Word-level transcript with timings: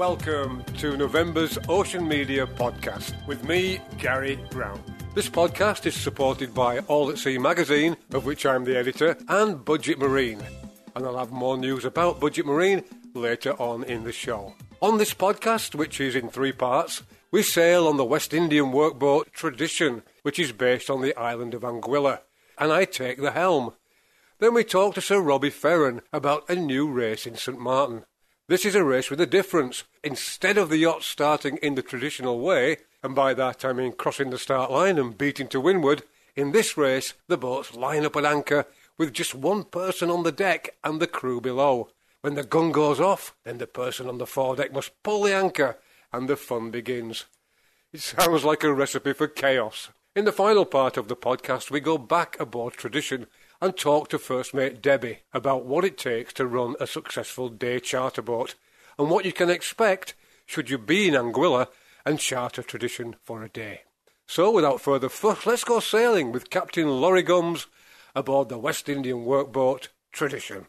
Welcome 0.00 0.64
to 0.78 0.96
November's 0.96 1.58
Ocean 1.68 2.08
Media 2.08 2.46
podcast 2.46 3.12
with 3.26 3.46
me, 3.46 3.82
Gary 3.98 4.40
Brown. 4.50 4.82
This 5.14 5.28
podcast 5.28 5.84
is 5.84 5.94
supported 5.94 6.54
by 6.54 6.78
All 6.88 7.10
at 7.10 7.18
Sea 7.18 7.36
magazine, 7.36 7.98
of 8.14 8.24
which 8.24 8.46
I'm 8.46 8.64
the 8.64 8.78
editor, 8.78 9.18
and 9.28 9.62
Budget 9.62 9.98
Marine. 9.98 10.40
And 10.96 11.04
I'll 11.04 11.18
have 11.18 11.32
more 11.32 11.58
news 11.58 11.84
about 11.84 12.18
Budget 12.18 12.46
Marine 12.46 12.82
later 13.12 13.52
on 13.60 13.84
in 13.84 14.04
the 14.04 14.10
show. 14.10 14.54
On 14.80 14.96
this 14.96 15.12
podcast, 15.12 15.74
which 15.74 16.00
is 16.00 16.16
in 16.16 16.30
three 16.30 16.52
parts, 16.52 17.02
we 17.30 17.42
sail 17.42 17.86
on 17.86 17.98
the 17.98 18.04
West 18.06 18.32
Indian 18.32 18.72
workboat 18.72 19.30
Tradition, 19.32 20.02
which 20.22 20.38
is 20.38 20.50
based 20.50 20.88
on 20.88 21.02
the 21.02 21.14
island 21.14 21.52
of 21.52 21.60
Anguilla, 21.60 22.20
and 22.56 22.72
I 22.72 22.86
take 22.86 23.20
the 23.20 23.32
helm. 23.32 23.74
Then 24.38 24.54
we 24.54 24.64
talk 24.64 24.94
to 24.94 25.02
Sir 25.02 25.20
Robbie 25.20 25.50
Ferron 25.50 26.00
about 26.10 26.48
a 26.48 26.54
new 26.54 26.90
race 26.90 27.26
in 27.26 27.36
St 27.36 27.60
Martin. 27.60 28.06
This 28.50 28.64
is 28.64 28.74
a 28.74 28.82
race 28.82 29.10
with 29.10 29.20
a 29.20 29.26
difference. 29.26 29.84
Instead 30.02 30.58
of 30.58 30.70
the 30.70 30.78
yacht 30.78 31.04
starting 31.04 31.56
in 31.58 31.76
the 31.76 31.82
traditional 31.82 32.40
way, 32.40 32.78
and 33.00 33.14
by 33.14 33.32
that 33.32 33.64
I 33.64 33.72
mean 33.72 33.92
crossing 33.92 34.30
the 34.30 34.38
start 34.38 34.72
line 34.72 34.98
and 34.98 35.16
beating 35.16 35.46
to 35.50 35.60
windward, 35.60 36.02
in 36.34 36.50
this 36.50 36.76
race 36.76 37.14
the 37.28 37.38
boats 37.38 37.76
line 37.76 38.04
up 38.04 38.16
at 38.16 38.24
anchor 38.24 38.66
with 38.98 39.12
just 39.12 39.36
one 39.36 39.62
person 39.62 40.10
on 40.10 40.24
the 40.24 40.32
deck 40.32 40.74
and 40.82 40.98
the 40.98 41.06
crew 41.06 41.40
below. 41.40 41.90
When 42.22 42.34
the 42.34 42.42
gun 42.42 42.72
goes 42.72 42.98
off, 42.98 43.36
then 43.44 43.58
the 43.58 43.68
person 43.68 44.08
on 44.08 44.18
the 44.18 44.26
foredeck 44.26 44.72
must 44.72 45.00
pull 45.04 45.22
the 45.22 45.32
anchor, 45.32 45.78
and 46.12 46.28
the 46.28 46.34
fun 46.34 46.72
begins. 46.72 47.26
It 47.92 48.00
sounds 48.00 48.44
like 48.44 48.64
a 48.64 48.74
recipe 48.74 49.12
for 49.12 49.28
chaos. 49.28 49.90
In 50.16 50.24
the 50.24 50.32
final 50.32 50.64
part 50.64 50.96
of 50.96 51.06
the 51.06 51.14
podcast, 51.14 51.70
we 51.70 51.78
go 51.78 51.96
back 51.98 52.36
aboard 52.40 52.72
tradition 52.72 53.28
and 53.60 53.76
talk 53.76 54.08
to 54.08 54.18
first 54.18 54.54
mate 54.54 54.80
Debbie 54.80 55.20
about 55.32 55.66
what 55.66 55.84
it 55.84 55.98
takes 55.98 56.32
to 56.34 56.46
run 56.46 56.74
a 56.80 56.86
successful 56.86 57.48
day 57.48 57.78
charter 57.80 58.22
boat 58.22 58.54
and 58.98 59.10
what 59.10 59.24
you 59.24 59.32
can 59.32 59.50
expect 59.50 60.14
should 60.46 60.70
you 60.70 60.78
be 60.78 61.08
in 61.08 61.14
Anguilla 61.14 61.68
and 62.04 62.18
charter 62.18 62.62
tradition 62.62 63.16
for 63.22 63.42
a 63.42 63.48
day. 63.48 63.82
So, 64.26 64.50
without 64.50 64.80
further 64.80 65.08
fuss, 65.08 65.44
let's 65.44 65.64
go 65.64 65.80
sailing 65.80 66.32
with 66.32 66.50
Captain 66.50 66.88
Laurie 66.88 67.22
Gumbs 67.22 67.66
aboard 68.14 68.48
the 68.48 68.58
West 68.58 68.88
Indian 68.88 69.24
workboat 69.24 69.88
Tradition. 70.12 70.66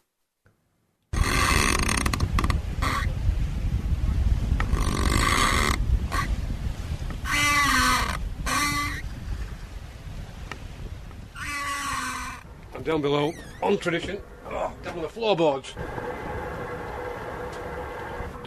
And 12.82 12.86
down 12.88 13.00
below, 13.00 13.32
on 13.62 13.78
tradition, 13.78 14.20
oh, 14.48 14.72
down 14.82 14.96
on 14.96 15.02
the 15.02 15.08
floorboards. 15.08 15.72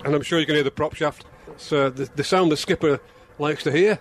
And 0.04 0.14
I'm 0.14 0.24
sure 0.24 0.42
you 0.42 0.46
can 0.46 0.56
hear 0.56 0.64
the 0.66 0.72
prop 0.72 0.94
shaft. 0.94 1.24
So 1.56 1.90
the, 1.90 2.10
the 2.18 2.24
sound 2.26 2.52
the 2.52 2.58
skipper 2.58 3.00
likes 3.40 3.64
to 3.64 3.72
hear 3.72 3.98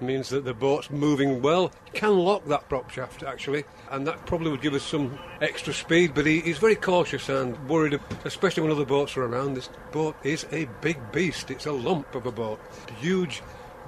means 0.00 0.28
that 0.30 0.44
the 0.44 0.54
boat's 0.54 0.90
moving 0.90 1.40
well. 1.40 1.70
Can 1.94 2.18
lock 2.18 2.44
that 2.46 2.68
prop 2.68 2.90
shaft 2.90 3.22
actually, 3.22 3.62
and 3.92 4.04
that 4.08 4.26
probably 4.26 4.50
would 4.50 4.60
give 4.60 4.74
us 4.74 4.82
some 4.82 5.20
extra 5.40 5.72
speed. 5.72 6.14
But 6.16 6.26
he, 6.26 6.40
he's 6.40 6.58
very 6.58 6.74
cautious 6.74 7.28
and 7.28 7.56
worried, 7.68 8.00
especially 8.24 8.64
when 8.64 8.72
other 8.72 8.84
boats 8.84 9.16
are 9.16 9.22
around. 9.22 9.54
This 9.54 9.70
boat 9.92 10.16
is 10.24 10.46
a 10.50 10.64
big 10.80 10.98
beast. 11.12 11.52
It's 11.52 11.66
a 11.66 11.72
lump 11.72 12.12
of 12.16 12.26
a 12.26 12.32
boat, 12.32 12.58
huge 12.98 13.40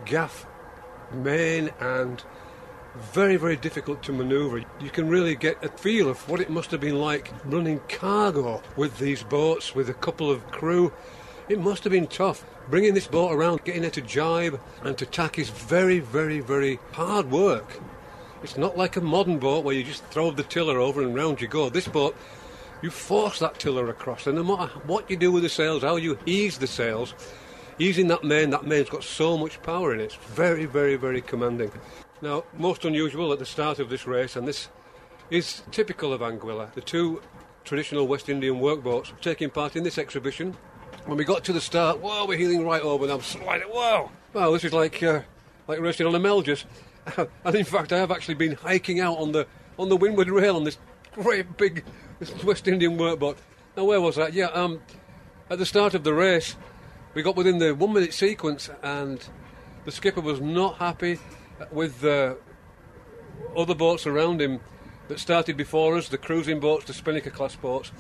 gaff 0.05 0.47
main 1.13 1.71
and 1.81 2.23
very, 2.99 3.37
very 3.37 3.57
difficult 3.57 4.03
to 4.03 4.13
manoeuvre. 4.13 4.65
You 4.81 4.91
can 4.91 5.09
really 5.09 5.35
get 5.35 5.65
a 5.65 5.69
feel 5.69 6.09
of 6.09 6.29
what 6.29 6.41
it 6.41 6.51
must 6.51 6.71
have 6.71 6.81
been 6.81 6.99
like 6.99 7.33
running 7.45 7.81
cargo 7.89 8.63
with 8.77 8.99
these 8.99 9.23
boats 9.23 9.75
with 9.75 9.89
a 9.89 9.95
couple 9.95 10.31
of 10.31 10.47
crew. 10.51 10.93
It 11.49 11.61
must 11.61 11.85
have 11.85 11.93
been 11.93 12.07
tough. 12.07 12.45
Bringing 12.69 12.95
this 12.95 13.07
boat 13.07 13.33
around, 13.33 13.65
getting 13.65 13.85
it 13.85 13.95
to 13.95 14.03
jibe 14.03 14.61
and 14.83 14.99
to 14.99 15.07
tack 15.07 15.39
is 15.39 15.49
very, 15.49 16.01
very, 16.01 16.41
very 16.41 16.79
hard 16.93 17.31
work. 17.31 17.81
It's 18.43 18.59
not 18.59 18.77
like 18.77 18.97
a 18.97 19.01
modern 19.01 19.39
boat 19.39 19.65
where 19.65 19.75
you 19.75 19.83
just 19.83 20.05
throw 20.07 20.31
the 20.31 20.43
tiller 20.43 20.79
over 20.79 21.03
and 21.03 21.15
round 21.15 21.41
you 21.41 21.49
go. 21.49 21.71
This 21.71 21.89
boat, 21.89 22.15
you 22.83 22.91
force 22.91 23.39
that 23.41 23.59
tiller 23.59 23.89
across, 23.89 24.27
and 24.27 24.37
no 24.37 24.45
matter 24.45 24.73
what 24.87 25.11
you 25.11 25.17
do 25.17 25.33
with 25.33 25.43
the 25.43 25.49
sails, 25.49 25.83
how 25.83 25.97
you 25.97 26.19
ease 26.27 26.59
the 26.59 26.67
sails, 26.67 27.15
easing 27.79 28.07
that 28.09 28.23
main, 28.23 28.51
that 28.51 28.67
main's 28.67 28.91
got 28.91 29.03
so 29.03 29.37
much 29.37 29.61
power 29.63 29.93
in 29.95 30.01
it. 30.01 30.05
It's 30.05 30.15
very, 30.15 30.67
very, 30.67 30.97
very 30.97 31.21
commanding. 31.21 31.73
Now, 32.21 32.43
most 32.57 32.85
unusual 32.85 33.33
at 33.33 33.39
the 33.39 33.47
start 33.47 33.79
of 33.79 33.91
this 33.91 34.05
race, 34.05 34.35
and 34.35 34.47
this 34.47 34.69
is 35.31 35.63
typical 35.71 36.13
of 36.13 36.21
Anguilla, 36.21 36.73
the 36.75 36.81
two 36.81 37.23
traditional 37.65 38.09
West 38.09 38.29
Indian 38.29 38.57
workboats 38.57 39.13
taking 39.21 39.51
part 39.51 39.77
in 39.77 39.85
this 39.85 39.99
exhibition. 39.99 40.57
When 41.07 41.17
we 41.17 41.25
got 41.25 41.45
to 41.45 41.53
the 41.53 41.61
start, 41.61 42.01
whoa, 42.01 42.27
we're 42.27 42.37
heeling 42.37 42.67
right 42.67 42.83
over, 42.83 43.05
and 43.05 43.13
I'm 43.13 43.21
sliding, 43.21 43.69
whoa! 43.69 44.11
Well, 44.33 44.53
this 44.53 44.65
is 44.65 44.73
like 44.73 45.01
uh, 45.01 45.21
like 45.69 45.79
racing 45.79 46.07
on 46.07 46.15
a 46.15 46.19
Melges. 46.19 46.65
and 47.45 47.55
in 47.55 47.65
fact, 47.65 47.93
I 47.93 47.99
have 47.99 48.11
actually 48.11 48.35
been 48.35 48.57
hiking 48.57 48.99
out 48.99 49.19
on 49.19 49.31
the 49.31 49.47
on 49.79 49.89
the 49.89 49.97
windward 49.97 50.29
rail 50.29 50.57
on 50.57 50.65
this 50.65 50.79
great 51.13 51.57
big 51.57 51.85
West 52.43 52.67
Indian 52.67 52.99
workboat. 52.99 53.37
Now, 53.77 53.85
where 53.85 54.01
was 54.01 54.17
that? 54.17 54.33
Yeah, 54.33 54.47
um, 54.47 54.81
at 55.51 55.59
the 55.59 55.67
start 55.67 55.95
of 55.95 56.03
the 56.03 56.15
race, 56.15 56.57
we 57.15 57.23
got 57.23 57.37
within 57.37 57.59
the 57.59 57.77
one 57.77 57.93
minute 57.93 58.13
sequence, 58.13 58.71
and 58.83 59.25
the 59.85 59.93
skipper 59.93 60.21
was 60.21 60.41
not 60.41 60.79
happy 60.79 61.21
with 61.71 62.01
the 62.01 62.39
other 63.57 63.75
boats 63.75 64.07
around 64.07 64.41
him 64.41 64.61
that 65.09 65.19
started 65.19 65.57
before 65.57 65.97
us, 65.97 66.09
the 66.09 66.19
cruising 66.19 66.61
boats, 66.61 66.85
the 66.85 66.93
Spinnaker 66.93 67.31
class 67.31 67.57
boats. 67.57 67.91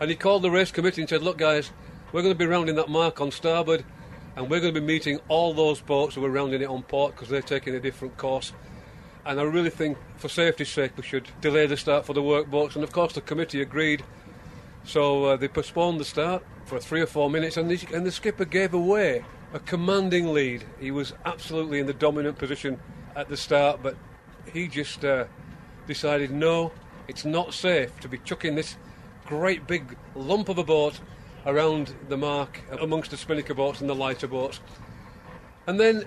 And 0.00 0.10
he 0.10 0.16
called 0.16 0.42
the 0.42 0.50
race 0.50 0.72
committee 0.72 1.02
and 1.02 1.08
said, 1.08 1.22
Look, 1.22 1.38
guys, 1.38 1.70
we're 2.12 2.22
going 2.22 2.34
to 2.34 2.38
be 2.38 2.46
rounding 2.46 2.76
that 2.76 2.88
mark 2.88 3.20
on 3.20 3.30
starboard, 3.30 3.84
and 4.36 4.50
we're 4.50 4.60
going 4.60 4.74
to 4.74 4.80
be 4.80 4.86
meeting 4.86 5.20
all 5.28 5.54
those 5.54 5.80
boats 5.80 6.14
who 6.14 6.24
are 6.24 6.30
rounding 6.30 6.62
it 6.62 6.68
on 6.68 6.82
port 6.82 7.14
because 7.14 7.28
they're 7.28 7.42
taking 7.42 7.74
a 7.74 7.80
different 7.80 8.16
course. 8.16 8.52
And 9.24 9.38
I 9.38 9.44
really 9.44 9.70
think, 9.70 9.98
for 10.16 10.28
safety's 10.28 10.70
sake, 10.70 10.96
we 10.96 11.04
should 11.04 11.28
delay 11.40 11.66
the 11.66 11.76
start 11.76 12.04
for 12.04 12.12
the 12.12 12.22
workboats. 12.22 12.74
And 12.74 12.82
of 12.82 12.92
course, 12.92 13.12
the 13.12 13.20
committee 13.20 13.62
agreed. 13.62 14.02
So 14.84 15.24
uh, 15.26 15.36
they 15.36 15.46
postponed 15.46 16.00
the 16.00 16.04
start 16.04 16.42
for 16.64 16.80
three 16.80 17.00
or 17.00 17.06
four 17.06 17.30
minutes, 17.30 17.56
and 17.56 17.70
the, 17.70 17.78
and 17.94 18.04
the 18.04 18.10
skipper 18.10 18.44
gave 18.44 18.74
away 18.74 19.24
a 19.52 19.60
commanding 19.60 20.32
lead. 20.32 20.64
He 20.80 20.90
was 20.90 21.12
absolutely 21.24 21.78
in 21.78 21.86
the 21.86 21.92
dominant 21.92 22.38
position 22.38 22.80
at 23.14 23.28
the 23.28 23.36
start, 23.36 23.80
but 23.82 23.96
he 24.52 24.66
just 24.66 25.04
uh, 25.04 25.26
decided 25.86 26.30
no, 26.30 26.72
it's 27.08 27.24
not 27.24 27.52
safe 27.52 27.98
to 28.00 28.08
be 28.08 28.18
chucking 28.18 28.54
this 28.54 28.76
great 29.26 29.66
big 29.66 29.96
lump 30.14 30.48
of 30.48 30.58
a 30.58 30.64
boat 30.64 30.98
around 31.44 31.94
the 32.08 32.16
mark 32.16 32.60
amongst 32.80 33.10
the 33.10 33.16
spinnaker 33.16 33.54
boats 33.54 33.80
and 33.80 33.90
the 33.90 33.94
lighter 33.94 34.26
boats. 34.26 34.60
And 35.66 35.78
then, 35.78 36.04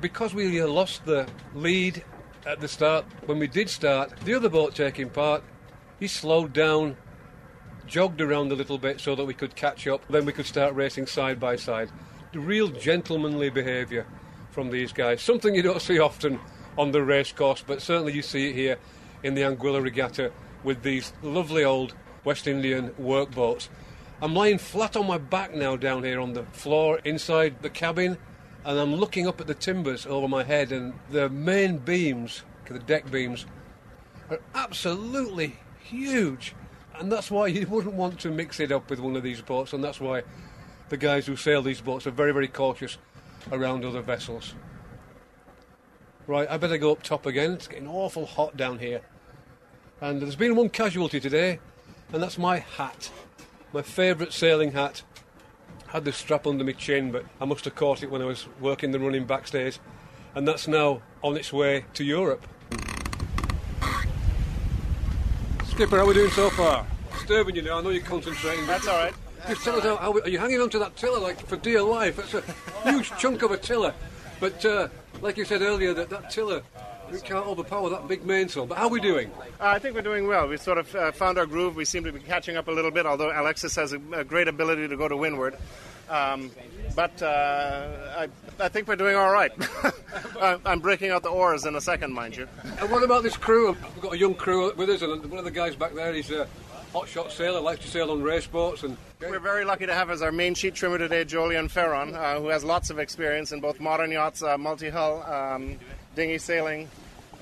because 0.00 0.34
we 0.34 0.62
lost 0.62 1.04
the 1.04 1.26
lead 1.54 2.04
at 2.46 2.60
the 2.60 2.68
start, 2.68 3.04
when 3.26 3.38
we 3.38 3.46
did 3.46 3.68
start, 3.68 4.12
the 4.24 4.34
other 4.34 4.48
boat 4.48 4.74
taking 4.74 5.10
part, 5.10 5.42
he 5.98 6.06
slowed 6.06 6.52
down, 6.52 6.96
jogged 7.86 8.20
around 8.20 8.52
a 8.52 8.54
little 8.54 8.78
bit 8.78 9.00
so 9.00 9.14
that 9.14 9.24
we 9.24 9.34
could 9.34 9.56
catch 9.56 9.86
up, 9.86 10.06
then 10.08 10.24
we 10.24 10.32
could 10.32 10.46
start 10.46 10.74
racing 10.74 11.06
side 11.06 11.40
by 11.40 11.56
side 11.56 11.90
real 12.34 12.68
gentlemanly 12.68 13.50
behaviour 13.50 14.06
from 14.50 14.70
these 14.70 14.92
guys. 14.92 15.20
Something 15.20 15.54
you 15.54 15.62
don't 15.62 15.82
see 15.82 15.98
often 15.98 16.38
on 16.78 16.92
the 16.92 17.02
racecourse, 17.02 17.64
but 17.66 17.82
certainly 17.82 18.12
you 18.12 18.22
see 18.22 18.50
it 18.50 18.54
here 18.54 18.78
in 19.22 19.34
the 19.34 19.42
Anguilla 19.42 19.82
Regatta 19.82 20.32
with 20.62 20.82
these 20.82 21.12
lovely 21.22 21.64
old 21.64 21.94
West 22.24 22.46
Indian 22.46 22.90
workboats. 22.90 23.68
I'm 24.22 24.34
lying 24.34 24.58
flat 24.58 24.96
on 24.96 25.06
my 25.06 25.18
back 25.18 25.54
now 25.54 25.76
down 25.76 26.04
here 26.04 26.20
on 26.20 26.32
the 26.32 26.44
floor 26.44 27.00
inside 27.04 27.62
the 27.62 27.70
cabin, 27.70 28.16
and 28.64 28.78
I'm 28.78 28.94
looking 28.94 29.26
up 29.26 29.40
at 29.40 29.46
the 29.46 29.54
timbers 29.54 30.06
over 30.06 30.28
my 30.28 30.44
head, 30.44 30.72
and 30.72 30.94
the 31.10 31.28
main 31.28 31.78
beams, 31.78 32.42
the 32.68 32.78
deck 32.78 33.10
beams, 33.10 33.44
are 34.30 34.40
absolutely 34.54 35.56
huge. 35.80 36.54
And 36.94 37.10
that's 37.10 37.30
why 37.30 37.48
you 37.48 37.66
wouldn't 37.66 37.94
want 37.94 38.20
to 38.20 38.30
mix 38.30 38.60
it 38.60 38.72
up 38.72 38.88
with 38.88 39.00
one 39.00 39.16
of 39.16 39.22
these 39.22 39.42
boats, 39.42 39.72
and 39.72 39.82
that's 39.82 40.00
why 40.00 40.22
the 40.88 40.96
guys 40.96 41.26
who 41.26 41.36
sail 41.36 41.62
these 41.62 41.80
boats 41.80 42.06
are 42.06 42.10
very, 42.10 42.32
very 42.32 42.48
cautious 42.48 42.98
around 43.52 43.84
other 43.84 44.02
vessels. 44.02 44.54
Right, 46.26 46.48
I 46.50 46.56
better 46.56 46.78
go 46.78 46.92
up 46.92 47.02
top 47.02 47.26
again. 47.26 47.52
It's 47.52 47.68
getting 47.68 47.88
awful 47.88 48.26
hot 48.26 48.56
down 48.56 48.78
here. 48.78 49.02
And 50.00 50.20
there's 50.20 50.36
been 50.36 50.56
one 50.56 50.70
casualty 50.70 51.20
today, 51.20 51.60
and 52.12 52.22
that's 52.22 52.38
my 52.38 52.58
hat. 52.58 53.10
My 53.72 53.82
favourite 53.82 54.32
sailing 54.32 54.72
hat. 54.72 55.02
Had 55.88 56.04
this 56.04 56.16
strap 56.16 56.46
under 56.46 56.64
my 56.64 56.72
chin, 56.72 57.12
but 57.12 57.24
I 57.40 57.44
must 57.44 57.64
have 57.66 57.76
caught 57.76 58.02
it 58.02 58.10
when 58.10 58.20
I 58.20 58.24
was 58.24 58.48
working 58.60 58.90
the 58.90 58.98
running 58.98 59.26
backstay. 59.26 59.78
And 60.34 60.48
that's 60.48 60.66
now 60.66 61.02
on 61.22 61.36
its 61.36 61.52
way 61.52 61.84
to 61.94 62.02
Europe. 62.02 62.44
Skipper, 65.66 65.96
how 65.96 66.02
are 66.02 66.06
we 66.06 66.14
doing 66.14 66.30
so 66.30 66.50
far? 66.50 66.86
Disturbing 67.12 67.56
you 67.56 67.62
now, 67.62 67.78
I 67.78 67.82
know 67.82 67.90
you're 67.90 68.02
concentrating. 68.02 68.66
That's 68.66 68.88
all 68.88 68.96
right. 68.96 69.14
Just 69.48 69.64
tell 69.64 69.76
us 69.76 69.84
how, 69.84 69.96
how, 69.96 70.12
are 70.12 70.28
you 70.28 70.38
hanging 70.38 70.60
on 70.60 70.70
to 70.70 70.78
that 70.78 70.96
tiller 70.96 71.20
like 71.20 71.38
for 71.46 71.56
dear 71.56 71.82
life? 71.82 72.18
It's 72.18 72.34
a 72.34 72.90
huge 72.90 73.10
chunk 73.18 73.42
of 73.42 73.50
a 73.50 73.56
tiller. 73.56 73.94
But 74.40 74.64
uh, 74.64 74.88
like 75.20 75.36
you 75.36 75.44
said 75.44 75.62
earlier, 75.62 75.94
that, 75.94 76.10
that 76.10 76.30
tiller 76.30 76.62
we 77.10 77.20
can't 77.20 77.46
overpower 77.46 77.90
that 77.90 78.08
big 78.08 78.24
mainsail. 78.24 78.66
But 78.66 78.78
how 78.78 78.84
are 78.84 78.90
we 78.90 79.00
doing? 79.00 79.30
Uh, 79.60 79.68
I 79.68 79.78
think 79.78 79.94
we're 79.94 80.02
doing 80.02 80.26
well. 80.26 80.48
We 80.48 80.56
sort 80.56 80.78
of 80.78 80.94
uh, 80.94 81.12
found 81.12 81.38
our 81.38 81.46
groove. 81.46 81.76
We 81.76 81.84
seem 81.84 82.04
to 82.04 82.12
be 82.12 82.20
catching 82.20 82.56
up 82.56 82.68
a 82.68 82.70
little 82.70 82.90
bit, 82.90 83.06
although 83.06 83.30
Alexis 83.30 83.76
has 83.76 83.92
a, 83.92 84.00
a, 84.12 84.24
great 84.24 84.48
ability 84.48 84.88
to 84.88 84.96
go 84.96 85.08
to 85.08 85.16
windward. 85.16 85.56
Um, 86.08 86.50
but 86.94 87.22
uh, 87.22 88.16
I, 88.16 88.28
I 88.60 88.68
think 88.68 88.88
we're 88.88 88.96
doing 88.96 89.16
all 89.16 89.30
right. 89.30 89.52
I'm 90.40 90.80
breaking 90.80 91.10
out 91.10 91.22
the 91.22 91.30
oars 91.30 91.64
in 91.64 91.76
a 91.76 91.80
second, 91.80 92.12
mind 92.12 92.36
you. 92.36 92.48
And 92.80 92.90
what 92.90 93.02
about 93.02 93.22
this 93.22 93.36
crew? 93.36 93.68
We've 93.68 94.02
got 94.02 94.14
a 94.14 94.18
young 94.18 94.34
crew 94.34 94.72
with 94.74 94.90
us, 94.90 95.02
and 95.02 95.24
one 95.26 95.38
of 95.38 95.44
the 95.44 95.50
guys 95.50 95.76
back 95.76 95.94
there, 95.94 96.12
he's 96.12 96.30
a 96.30 96.46
hotshot 96.92 97.30
sailor, 97.30 97.60
likes 97.60 97.80
to 97.84 97.88
sail 97.88 98.10
on 98.10 98.22
race 98.22 98.46
boats. 98.46 98.82
And 98.82 98.96
we're 99.30 99.38
very 99.38 99.64
lucky 99.64 99.86
to 99.86 99.94
have 99.94 100.10
as 100.10 100.22
our 100.22 100.32
main 100.32 100.54
sheet 100.54 100.74
trimmer 100.74 100.98
today 100.98 101.24
Jolyon 101.24 101.70
Ferron, 101.70 102.14
uh, 102.14 102.40
who 102.40 102.48
has 102.48 102.64
lots 102.64 102.90
of 102.90 102.98
experience 102.98 103.52
in 103.52 103.60
both 103.60 103.80
modern 103.80 104.10
yachts, 104.10 104.42
uh, 104.42 104.58
multi-hull, 104.58 105.22
um, 105.22 105.78
dinghy 106.14 106.38
sailing, 106.38 106.88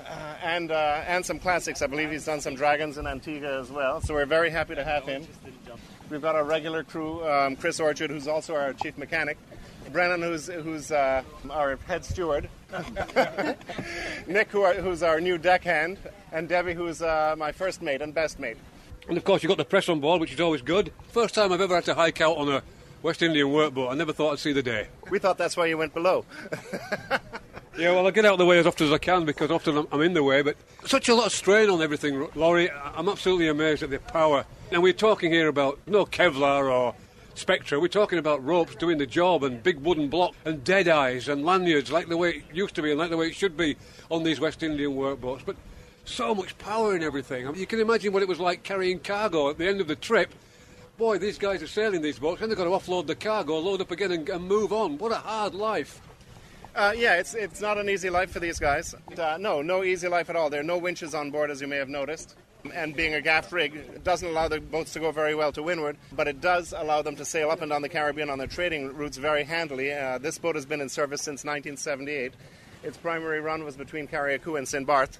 uh, 0.05 0.35
and 0.43 0.71
uh, 0.71 1.03
and 1.07 1.25
some 1.25 1.39
classics. 1.39 1.81
I 1.81 1.87
believe 1.87 2.11
he's 2.11 2.25
done 2.25 2.41
some 2.41 2.55
dragons 2.55 2.97
in 2.97 3.07
Antigua 3.07 3.59
as 3.59 3.71
well. 3.71 4.01
So 4.01 4.13
we're 4.13 4.25
very 4.25 4.49
happy 4.49 4.75
to 4.75 4.83
have 4.83 5.05
him. 5.05 5.27
We've 6.09 6.21
got 6.21 6.35
our 6.35 6.43
regular 6.43 6.83
crew, 6.83 7.27
um, 7.27 7.55
Chris 7.55 7.79
Orchard, 7.79 8.11
who's 8.11 8.27
also 8.27 8.55
our 8.55 8.73
chief 8.73 8.97
mechanic. 8.97 9.37
Brennan, 9.91 10.21
who's 10.21 10.47
who's 10.47 10.91
uh, 10.91 11.23
our 11.49 11.75
head 11.87 12.05
steward, 12.05 12.49
Nick, 14.27 14.49
who 14.49 14.61
are, 14.61 14.73
who's 14.75 15.03
our 15.03 15.19
new 15.19 15.37
deckhand, 15.37 15.97
and 16.31 16.47
Debbie, 16.47 16.73
who's 16.73 17.01
uh, 17.01 17.35
my 17.37 17.51
first 17.51 17.81
mate 17.81 18.01
and 18.01 18.13
best 18.13 18.39
mate. 18.39 18.57
And 19.07 19.17
of 19.17 19.23
course, 19.23 19.43
you've 19.43 19.49
got 19.49 19.57
the 19.57 19.65
press 19.65 19.89
on 19.89 19.99
board, 19.99 20.21
which 20.21 20.33
is 20.33 20.39
always 20.39 20.61
good. 20.61 20.91
First 21.09 21.35
time 21.35 21.51
I've 21.51 21.61
ever 21.61 21.75
had 21.75 21.85
to 21.85 21.95
hike 21.95 22.21
out 22.21 22.37
on 22.37 22.49
a 22.49 22.63
West 23.01 23.21
Indian 23.21 23.47
workboat. 23.47 23.91
I 23.91 23.95
never 23.95 24.13
thought 24.13 24.31
I'd 24.31 24.39
see 24.39 24.53
the 24.53 24.63
day. 24.63 24.87
We 25.09 25.19
thought 25.19 25.37
that's 25.37 25.57
why 25.57 25.65
you 25.65 25.77
went 25.77 25.93
below. 25.93 26.25
yeah, 27.77 27.91
well, 27.91 28.07
I 28.07 28.11
get 28.11 28.23
out 28.23 28.33
of 28.33 28.39
the 28.39 28.45
way 28.45 28.59
as 28.59 28.65
often 28.65 28.87
as 28.87 28.93
I 28.93 28.97
can 28.97 29.25
because 29.25 29.51
often 29.51 29.85
I'm 29.91 30.01
in 30.01 30.13
the 30.13 30.23
way, 30.23 30.41
but 30.41 30.55
such 30.85 31.09
a 31.09 31.15
lot 31.15 31.27
of 31.27 31.33
strain 31.33 31.69
on 31.69 31.81
everything, 31.81 32.29
Laurie. 32.33 32.71
I'm 32.71 33.09
absolutely 33.09 33.49
amazed 33.49 33.83
at 33.83 33.89
the 33.89 33.99
power. 33.99 34.45
And 34.71 34.81
we're 34.81 34.93
talking 34.93 35.31
here 35.31 35.49
about 35.49 35.79
no 35.85 36.05
Kevlar 36.05 36.71
or 36.71 36.95
Spectra. 37.35 37.79
We're 37.79 37.89
talking 37.89 38.19
about 38.19 38.43
ropes 38.45 38.75
doing 38.75 38.99
the 38.99 39.05
job 39.05 39.43
and 39.43 39.61
big 39.61 39.79
wooden 39.79 40.07
blocks 40.07 40.37
and 40.45 40.63
dead 40.63 40.87
eyes 40.87 41.27
and 41.27 41.43
lanyards 41.43 41.91
like 41.91 42.07
the 42.07 42.17
way 42.17 42.29
it 42.29 42.43
used 42.53 42.75
to 42.75 42.81
be 42.81 42.91
and 42.91 42.99
like 42.99 43.09
the 43.09 43.17
way 43.17 43.27
it 43.27 43.35
should 43.35 43.57
be 43.57 43.75
on 44.09 44.23
these 44.23 44.39
West 44.39 44.63
Indian 44.63 44.91
workboats. 44.91 45.41
But 45.45 45.57
so 46.05 46.35
much 46.35 46.57
power 46.57 46.95
in 46.95 47.03
everything. 47.03 47.47
I 47.47 47.51
mean, 47.51 47.59
you 47.59 47.67
can 47.67 47.79
imagine 47.79 48.13
what 48.13 48.21
it 48.21 48.27
was 48.27 48.39
like 48.39 48.63
carrying 48.63 48.99
cargo 48.99 49.49
at 49.49 49.57
the 49.57 49.67
end 49.67 49.81
of 49.81 49.87
the 49.87 49.95
trip. 49.95 50.33
Boy, 50.97 51.17
these 51.17 51.37
guys 51.37 51.63
are 51.63 51.67
sailing 51.67 52.01
these 52.01 52.19
boats, 52.19 52.41
and 52.41 52.51
they've 52.51 52.57
got 52.57 52.65
to 52.65 52.69
offload 52.69 53.07
the 53.07 53.15
cargo, 53.15 53.57
load 53.57 53.81
up 53.81 53.91
again, 53.91 54.11
and, 54.11 54.29
and 54.29 54.47
move 54.47 54.71
on. 54.71 54.97
What 54.97 55.11
a 55.11 55.15
hard 55.15 55.55
life. 55.55 56.01
Uh, 56.75 56.93
yeah, 56.95 57.15
it's 57.15 57.35
it's 57.35 57.61
not 57.61 57.77
an 57.77 57.87
easy 57.87 58.09
life 58.09 58.31
for 58.31 58.39
these 58.39 58.57
guys. 58.57 58.95
Uh, 59.17 59.37
no, 59.39 59.61
no 59.61 59.83
easy 59.83 60.07
life 60.07 60.29
at 60.29 60.35
all. 60.35 60.49
There 60.49 60.59
are 60.59 60.63
no 60.63 60.77
winches 60.77 61.13
on 61.13 61.29
board, 61.29 61.51
as 61.51 61.61
you 61.61 61.67
may 61.67 61.77
have 61.77 61.89
noticed. 61.89 62.35
And 62.73 62.95
being 62.95 63.13
a 63.13 63.21
gaff 63.21 63.51
rig 63.51 64.03
doesn't 64.03 64.27
allow 64.27 64.47
the 64.47 64.61
boats 64.61 64.93
to 64.93 64.99
go 64.99 65.11
very 65.11 65.35
well 65.35 65.51
to 65.51 65.61
windward, 65.61 65.97
but 66.13 66.27
it 66.27 66.39
does 66.39 66.73
allow 66.75 67.01
them 67.01 67.15
to 67.17 67.25
sail 67.25 67.51
up 67.51 67.61
and 67.61 67.69
down 67.69 67.81
the 67.81 67.89
Caribbean 67.89 68.29
on 68.29 68.37
their 68.37 68.47
trading 68.47 68.93
routes 68.95 69.17
very 69.17 69.43
handily. 69.43 69.91
Uh, 69.91 70.17
this 70.17 70.37
boat 70.37 70.55
has 70.55 70.65
been 70.65 70.79
in 70.79 70.87
service 70.87 71.21
since 71.21 71.43
1978. 71.43 72.33
Its 72.83 72.97
primary 72.97 73.41
run 73.41 73.65
was 73.65 73.75
between 73.75 74.07
Carriacou 74.07 74.57
and 74.57 74.67
St. 74.67 74.87
Barth. 74.87 75.19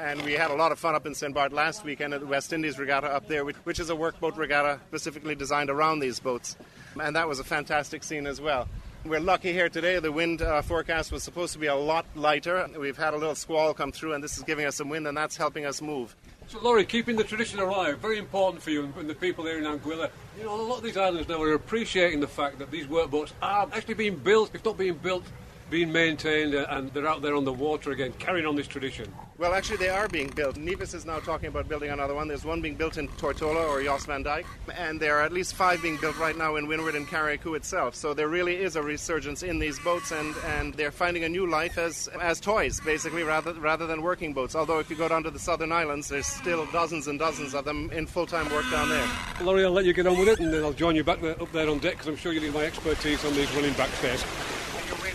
And 0.00 0.22
we 0.22 0.34
had 0.34 0.52
a 0.52 0.54
lot 0.54 0.70
of 0.70 0.78
fun 0.78 0.94
up 0.94 1.06
in 1.06 1.14
St. 1.14 1.34
Bart 1.34 1.52
last 1.52 1.84
weekend 1.84 2.14
at 2.14 2.20
the 2.20 2.26
West 2.26 2.52
Indies 2.52 2.78
Regatta 2.78 3.08
up 3.08 3.26
there, 3.26 3.44
which, 3.44 3.56
which 3.64 3.80
is 3.80 3.90
a 3.90 3.94
workboat 3.94 4.36
regatta 4.36 4.78
specifically 4.86 5.34
designed 5.34 5.70
around 5.70 5.98
these 5.98 6.20
boats. 6.20 6.56
And 7.02 7.16
that 7.16 7.26
was 7.26 7.40
a 7.40 7.44
fantastic 7.44 8.04
scene 8.04 8.24
as 8.24 8.40
well. 8.40 8.68
We're 9.04 9.18
lucky 9.18 9.52
here 9.52 9.68
today. 9.68 9.98
The 9.98 10.12
wind 10.12 10.40
uh, 10.40 10.62
forecast 10.62 11.10
was 11.10 11.24
supposed 11.24 11.52
to 11.54 11.58
be 11.58 11.66
a 11.66 11.74
lot 11.74 12.06
lighter. 12.14 12.68
We've 12.78 12.96
had 12.96 13.12
a 13.12 13.16
little 13.16 13.34
squall 13.34 13.74
come 13.74 13.90
through, 13.90 14.12
and 14.12 14.22
this 14.22 14.38
is 14.38 14.44
giving 14.44 14.66
us 14.66 14.76
some 14.76 14.88
wind, 14.88 15.08
and 15.08 15.16
that's 15.16 15.36
helping 15.36 15.66
us 15.66 15.82
move. 15.82 16.14
So, 16.46 16.60
Laurie, 16.60 16.84
keeping 16.84 17.16
the 17.16 17.24
tradition 17.24 17.58
alive, 17.58 17.98
very 17.98 18.18
important 18.18 18.62
for 18.62 18.70
you 18.70 18.92
and 18.98 19.10
the 19.10 19.14
people 19.14 19.46
here 19.46 19.58
in 19.58 19.64
Anguilla. 19.64 20.10
You 20.38 20.44
know, 20.44 20.54
a 20.54 20.62
lot 20.62 20.78
of 20.78 20.84
these 20.84 20.96
islands 20.96 21.28
now 21.28 21.42
are 21.42 21.54
appreciating 21.54 22.20
the 22.20 22.28
fact 22.28 22.60
that 22.60 22.70
these 22.70 22.86
workboats 22.86 23.32
are 23.42 23.68
actually 23.72 23.94
being 23.94 24.16
built, 24.16 24.54
if 24.54 24.64
not 24.64 24.78
being 24.78 24.94
built 24.94 25.24
being 25.70 25.92
maintained 25.92 26.54
uh, 26.54 26.66
and 26.70 26.92
they're 26.92 27.06
out 27.06 27.22
there 27.22 27.34
on 27.34 27.44
the 27.44 27.52
water 27.52 27.92
again, 27.92 28.12
carrying 28.18 28.46
on 28.46 28.56
this 28.56 28.66
tradition? 28.66 29.12
Well, 29.38 29.54
actually, 29.54 29.76
they 29.76 29.88
are 29.88 30.08
being 30.08 30.28
built. 30.28 30.56
Nevis 30.56 30.94
is 30.94 31.06
now 31.06 31.20
talking 31.20 31.48
about 31.48 31.68
building 31.68 31.90
another 31.90 32.14
one. 32.14 32.26
There's 32.26 32.44
one 32.44 32.60
being 32.60 32.74
built 32.74 32.96
in 32.96 33.06
Tortola 33.06 33.68
or 33.68 33.80
Jost 33.82 34.06
Van 34.06 34.24
Dyke, 34.24 34.46
and 34.76 34.98
there 34.98 35.18
are 35.18 35.22
at 35.22 35.32
least 35.32 35.54
five 35.54 35.80
being 35.80 35.96
built 35.98 36.18
right 36.18 36.36
now 36.36 36.56
in 36.56 36.66
Windward 36.66 36.96
and 36.96 37.06
Carriacou 37.06 37.56
itself. 37.56 37.94
So 37.94 38.14
there 38.14 38.26
really 38.26 38.56
is 38.56 38.74
a 38.74 38.82
resurgence 38.82 39.44
in 39.44 39.60
these 39.60 39.78
boats, 39.78 40.10
and, 40.10 40.34
and 40.44 40.74
they're 40.74 40.90
finding 40.90 41.22
a 41.22 41.28
new 41.28 41.46
life 41.46 41.78
as 41.78 42.08
as 42.20 42.40
toys, 42.40 42.80
basically, 42.80 43.22
rather 43.22 43.52
rather 43.52 43.86
than 43.86 44.02
working 44.02 44.32
boats. 44.32 44.56
Although 44.56 44.80
if 44.80 44.90
you 44.90 44.96
go 44.96 45.08
down 45.08 45.22
to 45.22 45.30
the 45.30 45.38
southern 45.38 45.70
islands, 45.70 46.08
there's 46.08 46.26
still 46.26 46.66
dozens 46.72 47.06
and 47.06 47.18
dozens 47.18 47.54
of 47.54 47.64
them 47.64 47.90
in 47.92 48.06
full-time 48.06 48.50
work 48.52 48.68
down 48.72 48.88
there. 48.88 49.08
Laurie, 49.40 49.64
I'll 49.64 49.70
let 49.70 49.84
you 49.84 49.92
get 49.92 50.06
on 50.08 50.18
with 50.18 50.28
it, 50.28 50.40
and 50.40 50.52
then 50.52 50.64
I'll 50.64 50.72
join 50.72 50.96
you 50.96 51.04
back 51.04 51.20
there, 51.20 51.40
up 51.40 51.52
there 51.52 51.68
on 51.68 51.78
deck 51.78 51.92
because 51.92 52.08
I'm 52.08 52.16
sure 52.16 52.32
you 52.32 52.40
need 52.40 52.54
my 52.54 52.64
expertise 52.64 53.24
on 53.24 53.34
these 53.34 53.54
running 53.54 53.74